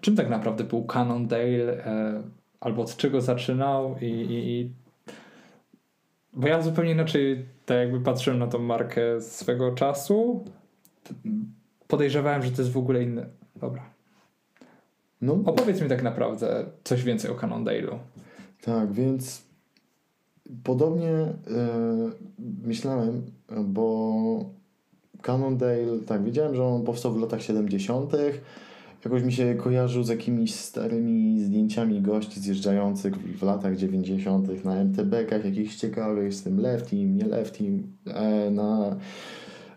[0.00, 2.22] czym tak naprawdę był Cannondale, e,
[2.60, 4.72] albo od czego zaczynał i, i, i
[6.32, 10.44] bo ja zupełnie inaczej tak jakby patrzyłem na tą markę swego czasu.
[11.88, 13.26] Podejrzewałem, że to jest w ogóle inny.
[13.56, 13.82] Dobra.
[15.20, 17.98] No, Opowiedz mi tak naprawdę coś więcej o Cannondale'u.
[18.64, 19.42] Tak, więc
[20.64, 21.34] podobnie e,
[22.64, 23.22] myślałem,
[23.64, 24.44] bo
[25.22, 28.12] Cannondale, tak, wiedziałem, że on powstał w latach 70.
[29.04, 34.64] Jakoś mi się kojarzył z jakimiś starymi zdjęciami gości zjeżdżających w, latach 90.
[34.64, 38.96] na MTB-kach jakichś ciekawych z tym leftim, nie leftim, e, na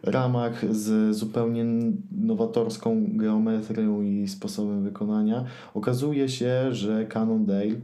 [0.04, 1.66] ramach z zupełnie
[2.12, 5.46] nowatorską geometrią i sposobem wykonania.
[5.74, 7.76] Okazuje się, że Cannondale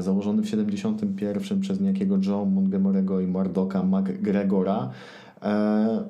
[0.00, 4.90] założony w 71 przez niejakiego Joe Montgomery'ego i Mardoka McGregora.
[5.42, 6.08] E,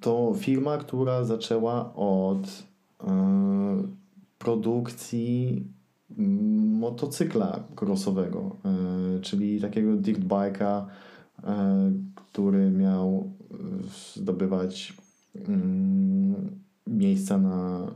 [0.00, 2.64] to firma, która zaczęła od
[3.04, 3.82] e,
[4.38, 5.64] produkcji
[6.18, 10.86] mm, motocykla crossowego, e, czyli takiego dirt bike'a,
[11.44, 13.56] e, który miał e,
[14.16, 14.96] zdobywać
[15.48, 17.86] mm, miejsca na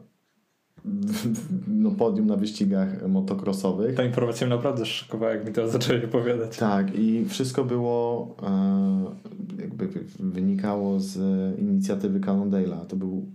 [1.68, 3.95] no, podium na wyścigach motocrossowych.
[3.95, 6.57] Ta informacja mnie naprawdę szokowała, jak mi to zaczęli opowiadać.
[6.57, 11.18] Tak, i wszystko było e, jakby wy- wynikało z
[11.61, 12.87] inicjatywy Cannondale'a.
[12.87, 13.26] To był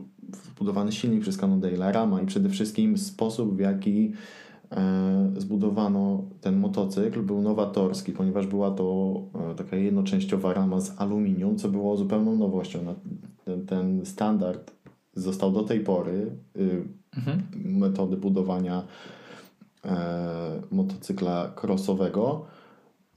[0.56, 4.14] zbudowany silnik przez Cannondale'a, rama i przede wszystkim sposób, w jaki
[4.72, 9.16] e, zbudowano ten motocykl był nowatorski, ponieważ była to
[9.52, 12.80] e, taka jednoczęściowa rama z aluminium, co było zupełną nowością.
[13.46, 14.72] Ten, ten standard
[15.14, 17.44] został do tej pory y, Mhm.
[17.54, 18.84] metody budowania
[19.86, 22.46] e, motocykla crossowego.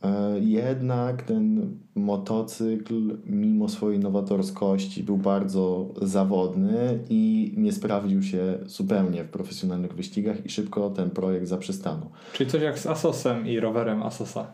[0.03, 9.25] E, jednak ten motocykl, mimo swojej nowatorskości, był bardzo zawodny i nie sprawdził się zupełnie
[9.25, 12.11] w profesjonalnych wyścigach i szybko ten projekt zaprzestano.
[12.33, 14.47] Czyli coś jak z Asosem i rowerem Asosa.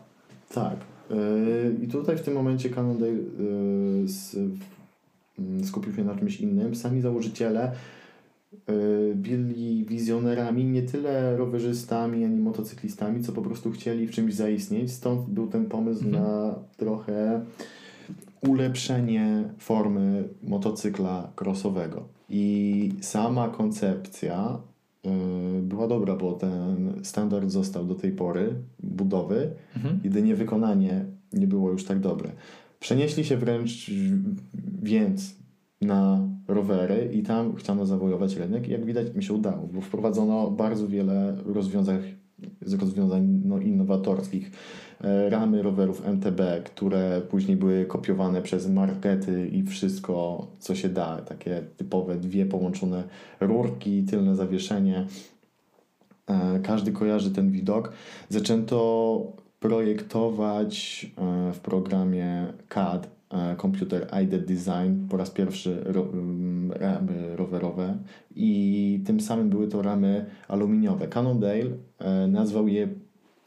[0.53, 0.75] Tak.
[1.09, 4.07] Yy, I tutaj w tym momencie Cannondale mm,
[5.63, 6.75] skupił się na czymś innym.
[6.75, 7.71] Sami założyciele
[9.15, 14.91] byli wizjonerami, nie tyle rowerzystami ani motocyklistami, co po prostu chcieli w czymś zaistnieć.
[14.91, 16.23] Stąd był ten pomysł Mhm.
[16.23, 17.41] na trochę
[18.47, 22.07] ulepszenie formy motocykla crossowego.
[22.29, 24.57] I sama koncepcja
[25.03, 25.11] yy,
[25.61, 28.53] była dobra, bo ten standard został do tej pory
[28.83, 29.99] budowy, Mhm.
[30.03, 32.31] jedynie wykonanie nie było już tak dobre.
[32.79, 33.91] Przenieśli się wręcz
[34.83, 35.35] więc
[35.81, 40.51] na rowery i tam chciano zawojować rynek i jak widać mi się udało, bo wprowadzono
[40.51, 42.01] bardzo wiele rozwiązań,
[42.79, 44.51] rozwiązań no, innowatorskich.
[45.01, 51.21] E, Ramy rowerów MTB, które później były kopiowane przez markety i wszystko, co się da.
[51.21, 53.03] Takie typowe dwie połączone
[53.39, 55.05] rurki, tylne zawieszenie.
[56.27, 57.93] E, Każdy kojarzy ten widok.
[58.29, 63.18] Zaczęto projektować e, w programie CAD
[63.61, 67.97] Computer Aided Design po raz pierwszy ro, mm, ramy rowerowe
[68.35, 71.07] i tym samym były to ramy aluminiowe.
[71.07, 71.65] Cannondale
[71.99, 72.87] e, nazwał je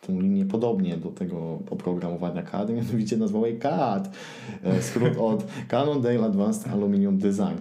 [0.00, 4.16] tą linię podobnie do tego oprogramowania CAD, mianowicie nazwał jej CAD,
[4.62, 7.56] e, skrót od Cannondale Advanced Aluminium Design.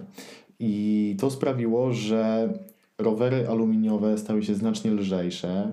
[0.58, 2.52] I to sprawiło, że
[2.98, 5.72] rowery aluminiowe stały się znacznie lżejsze,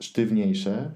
[0.00, 0.90] sztywniejsze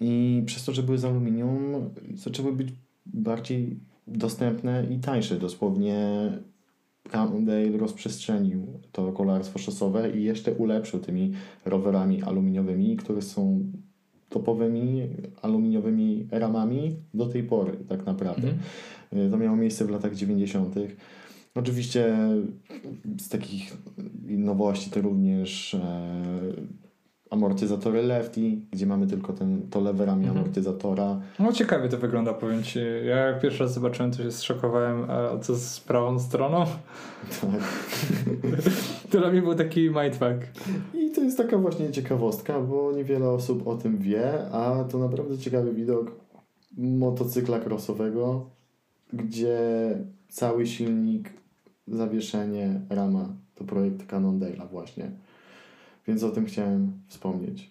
[0.00, 2.68] i przez to, że były z aluminium, zaczęły być
[3.06, 5.36] bardziej dostępne i tańsze.
[5.36, 6.30] Dosłownie
[7.10, 11.32] Cannondale rozprzestrzenił to kolarstwo szosowe i jeszcze ulepszył tymi
[11.64, 13.72] rowerami aluminiowymi, które są
[14.28, 15.02] topowymi
[15.42, 18.48] aluminiowymi ramami do tej pory tak naprawdę.
[19.12, 19.30] Mhm.
[19.30, 20.74] To miało miejsce w latach 90.
[21.54, 22.16] Oczywiście
[23.18, 23.76] z takich
[24.28, 26.52] nowości to również e,
[27.30, 30.38] amortyzatory lefty, gdzie mamy tylko ten, to lewe ramię Mhm.
[30.38, 31.20] amortyzatora.
[31.38, 32.78] No ciekawie to wygląda, powiem Ci.
[33.04, 36.64] Ja jak pierwszy raz zobaczyłem, to się zszokowałem, a co z prawą stroną?
[37.40, 37.50] Tak.
[39.10, 40.60] To dla mnie był taki mindfuck.
[40.94, 45.38] I to jest taka właśnie ciekawostka, bo niewiele osób o tym wie, a to naprawdę
[45.38, 46.10] ciekawy widok
[46.76, 48.50] motocykla crossowego,
[49.12, 49.58] gdzie
[50.28, 51.30] cały silnik,
[51.88, 55.10] zawieszenie, rama to projekt Cannondale'a właśnie.
[56.08, 57.70] Więc o tym chciałem wspomnieć.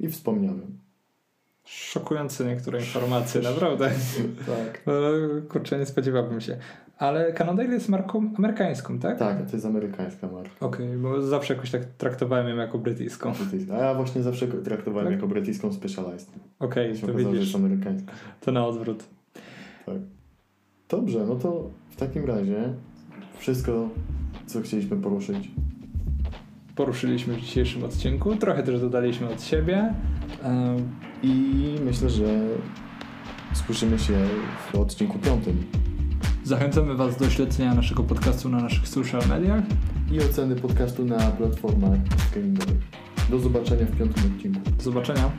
[0.00, 0.78] I wspomniałem.
[1.64, 3.90] Szokujące niektóre informacje, naprawdę.
[4.46, 4.82] Tak.
[4.86, 4.92] No,
[5.48, 6.58] kurczę, nie spodziewałbym się.
[6.98, 9.18] Ale Cannondale jest marką amerykańską, tak?
[9.18, 10.66] Tak, to jest amerykańska marka.
[10.66, 13.32] Okej, bo zawsze jakoś tak traktowałem ją jako brytyjską.
[13.72, 15.14] A ja właśnie zawsze traktowałem Tak?
[15.14, 16.30] jako brytyjską Specialized.
[16.58, 18.12] Okej, się to okazało, widzisz, amerykańska.
[18.40, 19.04] to na odwrót.
[19.86, 19.96] Tak.
[20.88, 22.72] Dobrze, no to w takim razie
[23.38, 23.88] wszystko,
[24.46, 25.50] co chcieliśmy poruszyć.
[26.76, 29.94] Poruszyliśmy w dzisiejszym odcinku, trochę też dodaliśmy od siebie.
[31.22, 31.54] I
[31.84, 32.24] myślę, że
[33.54, 34.12] słyszymy się
[34.72, 35.64] w odcinku piątym.
[36.44, 39.62] Zachęcamy Was do śledzenia naszego podcastu na naszych social mediach.
[40.12, 41.98] I oceny podcastu na platformach
[42.28, 42.78] streamingowych.
[43.30, 44.60] Do zobaczenia w piątym odcinku.
[44.76, 45.30] Do zobaczenia.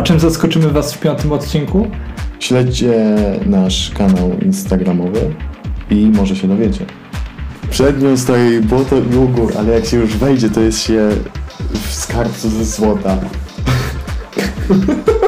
[0.00, 1.90] A czym zaskoczymy Was w piątym odcinku?
[2.38, 5.34] Śledźcie nasz kanał instagramowy
[5.90, 6.86] i może się dowiecie.
[7.70, 11.08] Przed nią stoi błoto i ugór, ale jak się już wejdzie, to jest się
[11.74, 13.18] w skarbcu ze złota.